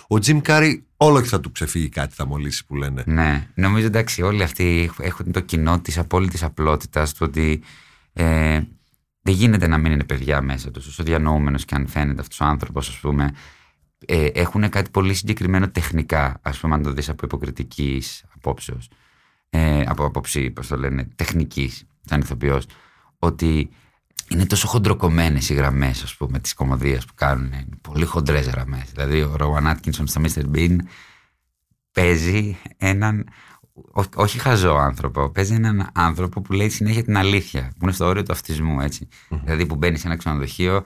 [0.07, 3.03] Ο Τζιμ Κάρι, όλο και θα του ξεφύγει κάτι, θ' αμολήσει που λένε.
[3.05, 7.61] Ναι, νομίζω εντάξει, όλοι αυτοί έχουν το κοινό της απόλυτης απλότητας του ότι
[8.13, 8.61] ε,
[9.21, 10.87] δεν γίνεται να μην είναι παιδιά μέσα τους.
[10.87, 13.31] Όσο διανοούμενος και αν φαίνεται αυτός ο άνθρωπος, ας πούμε,
[14.05, 18.89] ε, έχουν κάτι πολύ συγκεκριμένο τεχνικά, ας πούμε, αν το δεις από υποκριτικής απόψεως.
[19.49, 22.65] Ε, από άποψη, πώς το λένε, τεχνικής, σαν ηθοποιός,
[23.19, 23.69] ότι
[24.29, 27.45] είναι τόσο χοντροκομμένες οι γραμμές, ας πούμε, της κομμωδίας που κάνουν.
[27.45, 28.83] Είναι πολύ χοντρές γραμμές.
[28.93, 30.55] Δηλαδή, ο Ρόαν Άτκινσον στο Mr.
[30.55, 30.75] Bean
[31.91, 33.27] παίζει έναν.
[33.93, 38.05] ό- όχι χαζό άνθρωπο, παίζει έναν άνθρωπο που λέει συνέχεια την αλήθεια, που είναι στο
[38.05, 39.07] όριο του αυτισμού, έτσι.
[39.43, 40.83] Δηλαδή που μπαίνει σε ένα ξενοδοχείο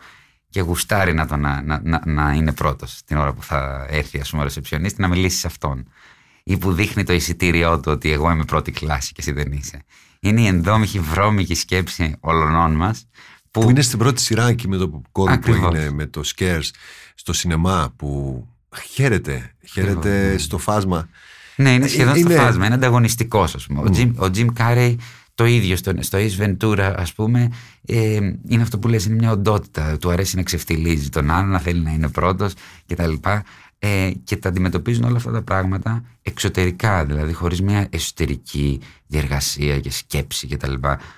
[0.49, 4.19] και γουστάρει να, το, να, να, να, να είναι πρώτος την ώρα που θα έρθει,
[4.19, 5.87] ας πούμε, ο ρεσεψιονίστης να μιλήσει σε αυτόν.
[6.43, 9.83] Ή που δείχνει το εισιτήριό του ότι εγώ είμαι πρώτη κλάση και εσύ δεν είσαι.
[10.19, 13.07] Είναι η ενδόμηχη βρώμικη σκέψη όλων μας.
[13.53, 15.75] Που, Που είναι στην πρώτη σειρά εκεί με το popcorn που Ακριβώς.
[15.75, 16.69] έγινε με το Scares
[17.15, 18.43] στο σινεμά που
[18.93, 20.37] χαίρεται, χαίρεται Ακριβώς, ναι.
[20.37, 21.09] στο φάσμα.
[21.55, 22.65] Ναι, είναι σχεδόν είναι- στο φάσμα.
[22.65, 23.79] Είναι ανταγωνιστικός, ας πούμε.
[23.79, 23.93] Ο Μμ.
[23.95, 24.95] Jim, ο Jim Carrey
[25.35, 27.49] το ίδιο στο, στο Ace Ventura, ας πούμε,
[27.85, 28.15] ε,
[28.47, 29.97] είναι αυτό που λες, είναι μια οντότητα.
[29.97, 32.53] Του αρέσει να ξεφτιλίζει τον άλλον, να θέλει να είναι πρώτος
[32.87, 33.13] κτλ.
[33.79, 39.91] Ε, και τα αντιμετωπίζουν όλα αυτά τα πράγματα εξωτερικά, δηλαδή χωρίς μια εσωτερική διεργασία και
[39.91, 40.73] σκέψη κτλ.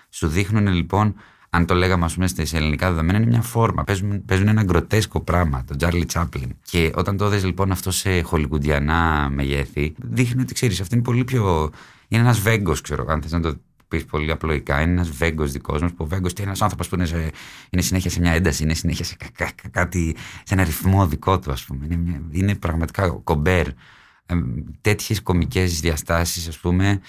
[0.09, 1.15] Σου δείχνουν λοιπόν,
[1.55, 3.83] αν το λέγαμε ας πούμε σε ελληνικά δεδομένα, είναι μια φόρμα.
[3.83, 6.55] Παίζουν, παίζουν ένα γκροτέσκο πράγμα, τον Τζάρλι Τσάπλιν.
[6.65, 11.23] Και όταν το δες λοιπόν αυτό σε χολικουντιανά μεγέθη, δείχνει ότι ξέρεις, αυτό είναι πολύ
[11.23, 11.71] πιο.
[12.07, 13.55] Είναι ένας βέγκος, ξέρω, αν θες να το
[13.87, 14.81] πεις πολύ απλοϊκά.
[14.81, 15.91] Είναι ένας βέγκος δικός μας.
[15.91, 17.31] Που ο βέγκος είναι ένας άνθρωπος που είναι, σε-
[17.69, 21.07] είναι συνέχεια σε μια ένταση, είναι συνέχεια σε κα- κα- κα- κάτι, σε ένα ρυθμό
[21.07, 21.85] δικό του, ας πούμε.
[21.85, 23.67] Είναι, μια- είναι πραγματικά κομπέρ.
[23.67, 24.35] Ε,
[24.81, 26.99] Τέτοιες κομικές διαστάσεις, ας πούμε,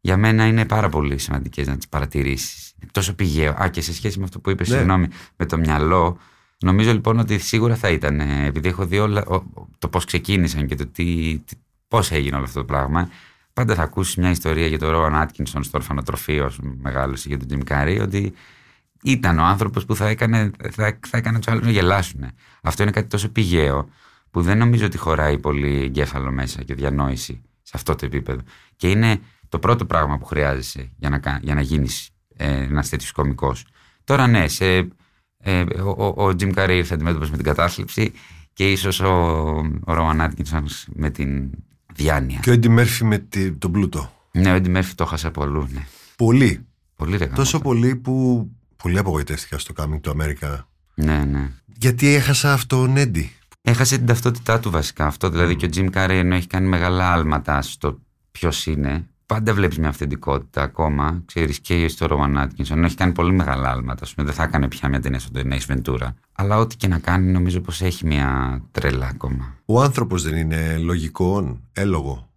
[0.00, 2.73] για μένα είναι πάρα πολύ σημαντικές να τις παρατηρήσεις.
[2.92, 3.54] Τόσο πηγαίο.
[3.62, 4.76] Α, και σε σχέση με αυτό που είπες, Ναι.
[4.76, 6.18] συγγνώμη, με το μυαλό.
[6.60, 10.66] Νομίζω λοιπόν ότι σίγουρα θα ήταν, ε, επειδή έχω δει όλα, ο- το πώς ξεκίνησαν
[10.66, 11.54] και το τι, τι,
[11.88, 13.08] πώς έγινε όλο αυτό το πράγμα.
[13.52, 17.38] Πάντα θα ακούσεις μια ιστορία για τον Ρόαν Άτκινσον στο ορφανοτροφείο, ας πούμε, μεγάλωσε για
[17.38, 18.32] τον Τζιμ Κάρι, ότι
[19.02, 22.24] ήταν ο άνθρωπος που θα έκανε, θα, θα έκανε τους άλλους να γελάσουν.
[22.62, 23.88] Αυτό είναι κάτι τόσο πηγαίο
[24.30, 28.40] που δεν νομίζω ότι χωράει πολύ εγκέφαλο μέσα και διανόηση σε αυτό το επίπεδο.
[28.76, 29.18] Και είναι
[29.48, 33.64] το πρώτο πράγμα που χρειάζεσαι για να, κα- για να γίνεις ε, ένας τέτοιος κωμικός.
[34.04, 34.88] Τώρα ναι, σε,
[35.38, 38.12] ε, ο, ο, ο Τζιμ Κάρι ήρθε αντιμέτωπος με την κατάθλιψη
[38.52, 39.10] και ίσως ο,
[39.84, 41.50] ο Ρόαν Άτκινσον με την
[41.94, 42.38] διάνοια.
[42.42, 44.12] Και ο Έντι Μέρφυ με τη- τον πλούτο.
[44.32, 45.68] Ναι, ο Έντι Μέρφυ το 'χασα από αλλού.
[45.72, 45.86] Ναι.
[46.16, 46.66] Πολύ.
[46.96, 47.58] Πολύ ρε Τόσο γαμώτο.
[47.80, 50.58] πολύ που πολύ απογοητεύτηκα στο Coming to America.
[50.94, 51.50] Ναι, ναι.
[51.78, 53.32] Γιατί έχασα αυτόν Έντι.
[53.62, 55.28] Έχασε την ταυτότητά του βασικά αυτό.
[55.30, 57.98] Δηλαδή και ο Jim Carrey ενώ έχει κάνει μεγάλα άλματα στο
[58.30, 61.22] ποιος είναι, πάντα βλέπεις μια αυθεντικότητα ακόμα.
[61.26, 64.02] Ξέρεις και στο Rowan Atkinson, ενώ έχει κάνει πολύ μεγάλα άλματα.
[64.02, 66.08] Ας πούμε, δεν θα έκανε πια μια ταινία στον Ace Ventura.
[66.32, 69.54] Αλλά ό,τι και να κάνει, νομίζω πως έχει μια τρέλα ακόμα.
[69.64, 72.28] Ο άνθρωπος δεν είναι λογικό, έλογο.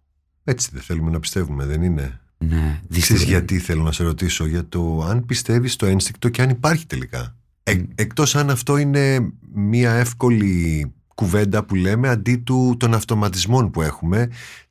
[0.44, 3.22] Έτσι δεν θέλουμε να πιστεύουμε, δεν είναι; Ναι, Ξέρεις δυστυχώς.
[3.22, 7.34] γιατί θέλω να σε ρωτήσω, για το αν πιστεύεις στο ένστικτο και αν υπάρχει τελικά.
[7.62, 7.82] Ε, Μμ.
[7.94, 14.28] εκτός αν αυτό είναι μια εύκολη κουβέντα που λέμε αντί του, των αυτοματισμών που έχουμε,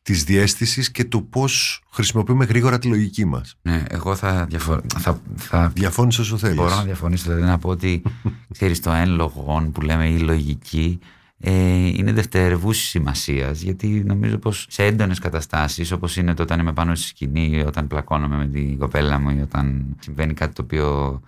[0.07, 3.55] της διέστησης και του πώς χρησιμοποιούμε γρήγορα τη λογική μας.
[3.61, 4.81] Ναι, εγώ θα, διαφο...
[4.97, 6.55] θα, θα Διαφώνεις όσο θέλεις.
[6.55, 8.01] Μπορώ να διαφωνήσω, δηλαδή να πω ότι
[8.53, 10.99] ξέρεις το εν λογών που λέμε η λογική
[11.39, 11.51] ε,
[11.87, 16.95] είναι δευτερευούση σημασίας, γιατί νομίζω πως σε έντονες καταστάσεις όπως είναι το όταν είμαι πάνω
[16.95, 21.19] στη σκηνή ή όταν πλακώνομαι με την κοπέλα μου ή όταν συμβαίνει κάτι το οποίο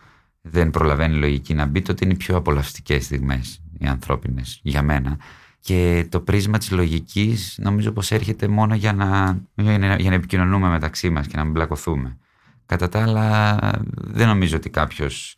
[0.41, 4.81] δεν προλαβαίνει η λογική να μπει τότε είναι οι πιο απολαυστικές στιγμές οι ανθρώπινες για
[4.81, 5.17] μένα
[5.59, 10.15] και το πρίσμα της λογικής νομίζω πως έρχεται μόνο για να, για να, για να
[10.15, 12.17] επικοινωνούμε μεταξύ μας και να μην μπλακωθούμε.
[12.65, 13.57] Κατά τα άλλα
[13.91, 15.35] δεν νομίζω ότι κάποιος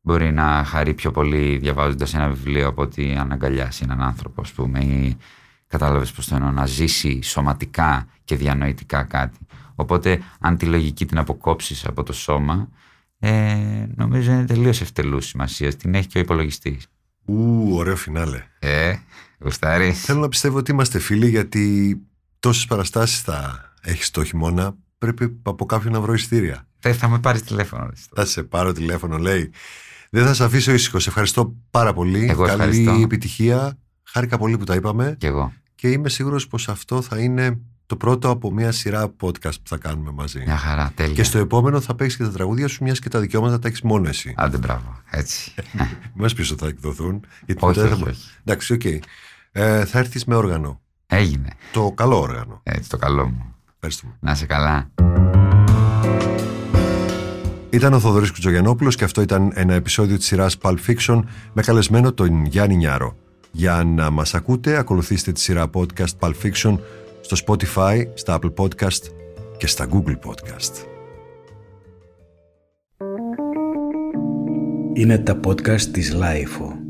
[0.00, 4.52] μπορεί να χαρεί πιο πολύ διαβάζοντας ένα βιβλίο από ότι αν αγκαλιάσει έναν άνθρωπο, ας
[4.52, 5.16] πούμε, ή
[5.66, 9.38] κατάλαβες πώς το εννοώ, να ζήσει σωματικά και διανοητικά κάτι.
[9.74, 12.68] Οπότε, αν τη λογική την αποκόψεις από το σώμα,
[13.18, 15.76] ε, νομίζω είναι τελείως ευτελούς σημασίας.
[15.76, 16.86] Την έχει και ο υπολογιστής.
[17.24, 18.42] Ου, ωραίο φινάλε.
[18.58, 18.94] Ε,
[19.42, 19.92] γουστάρει.
[19.92, 21.96] Θέλω να πιστεύω ότι είμαστε φίλοι γιατί
[22.40, 26.66] τόσες παραστάσεις θα έχεις το χειμώνα πρέπει από κάποιον να βρω ειστήρια.
[26.78, 27.84] Θα, θα με πάρεις τηλέφωνο.
[27.86, 27.92] ρε.
[28.14, 29.50] Θα σε πάρω τηλέφωνο, λέει.
[30.10, 31.02] Δεν θα σε αφήσω ήσυχος.
[31.02, 32.26] Σε ευχαριστώ πάρα πολύ.
[32.28, 33.02] Εγώ Καλή ευχαριστώ.
[33.02, 33.78] επιτυχία.
[34.02, 35.52] Χάρηκα πολύ που τα είπαμε Κι εγώ.
[35.74, 39.76] και είμαι σίγουρος πως αυτό θα είναι το πρώτο από μια σειρά podcast που θα
[39.76, 40.42] κάνουμε μαζί.
[40.44, 41.14] Μια χαρά, τέλεια.
[41.14, 43.80] Και στο επόμενο θα παίξεις και τα τραγούδια σου, μιας και τα δικαιώματα τα έχεις
[43.82, 44.34] μόνο εσύ.
[44.36, 45.00] Άντε, μπράβο.
[45.10, 45.52] Έτσι.
[45.72, 45.86] Μην
[46.22, 47.24] μας πει ότι θα εκδοθούν.
[47.46, 48.10] Γιατί όχι, μετά όχι, θα...
[48.10, 48.28] όχι.
[48.44, 48.82] Εντάξει, οκ.
[49.52, 50.80] Ε, θα έρθεις με όργανο.
[51.06, 51.48] Έγινε.
[51.72, 52.60] Το καλό όργανο.
[52.62, 53.54] Έτσι, το καλό μου.
[53.74, 54.16] Ευχαριστούμε.
[54.20, 54.90] Να είσαι καλά.
[57.70, 61.22] Ήταν ο Θοδωρής Κουτσογιαννόπουλος και αυτό ήταν ένα επεισόδιο της σειράς Pulp Fiction
[61.52, 63.16] με καλεσμένο τον Γιάννη Νιάρρο.
[63.50, 66.78] Για να μας ακούτε, ακολουθήστε τη σειρά podcast Pulp Fiction
[67.20, 69.02] στο Spotify, στα Apple Podcasts
[69.56, 70.86] και στα Google Podcasts.
[74.94, 76.81] Είναι τα podcast της Lifeo.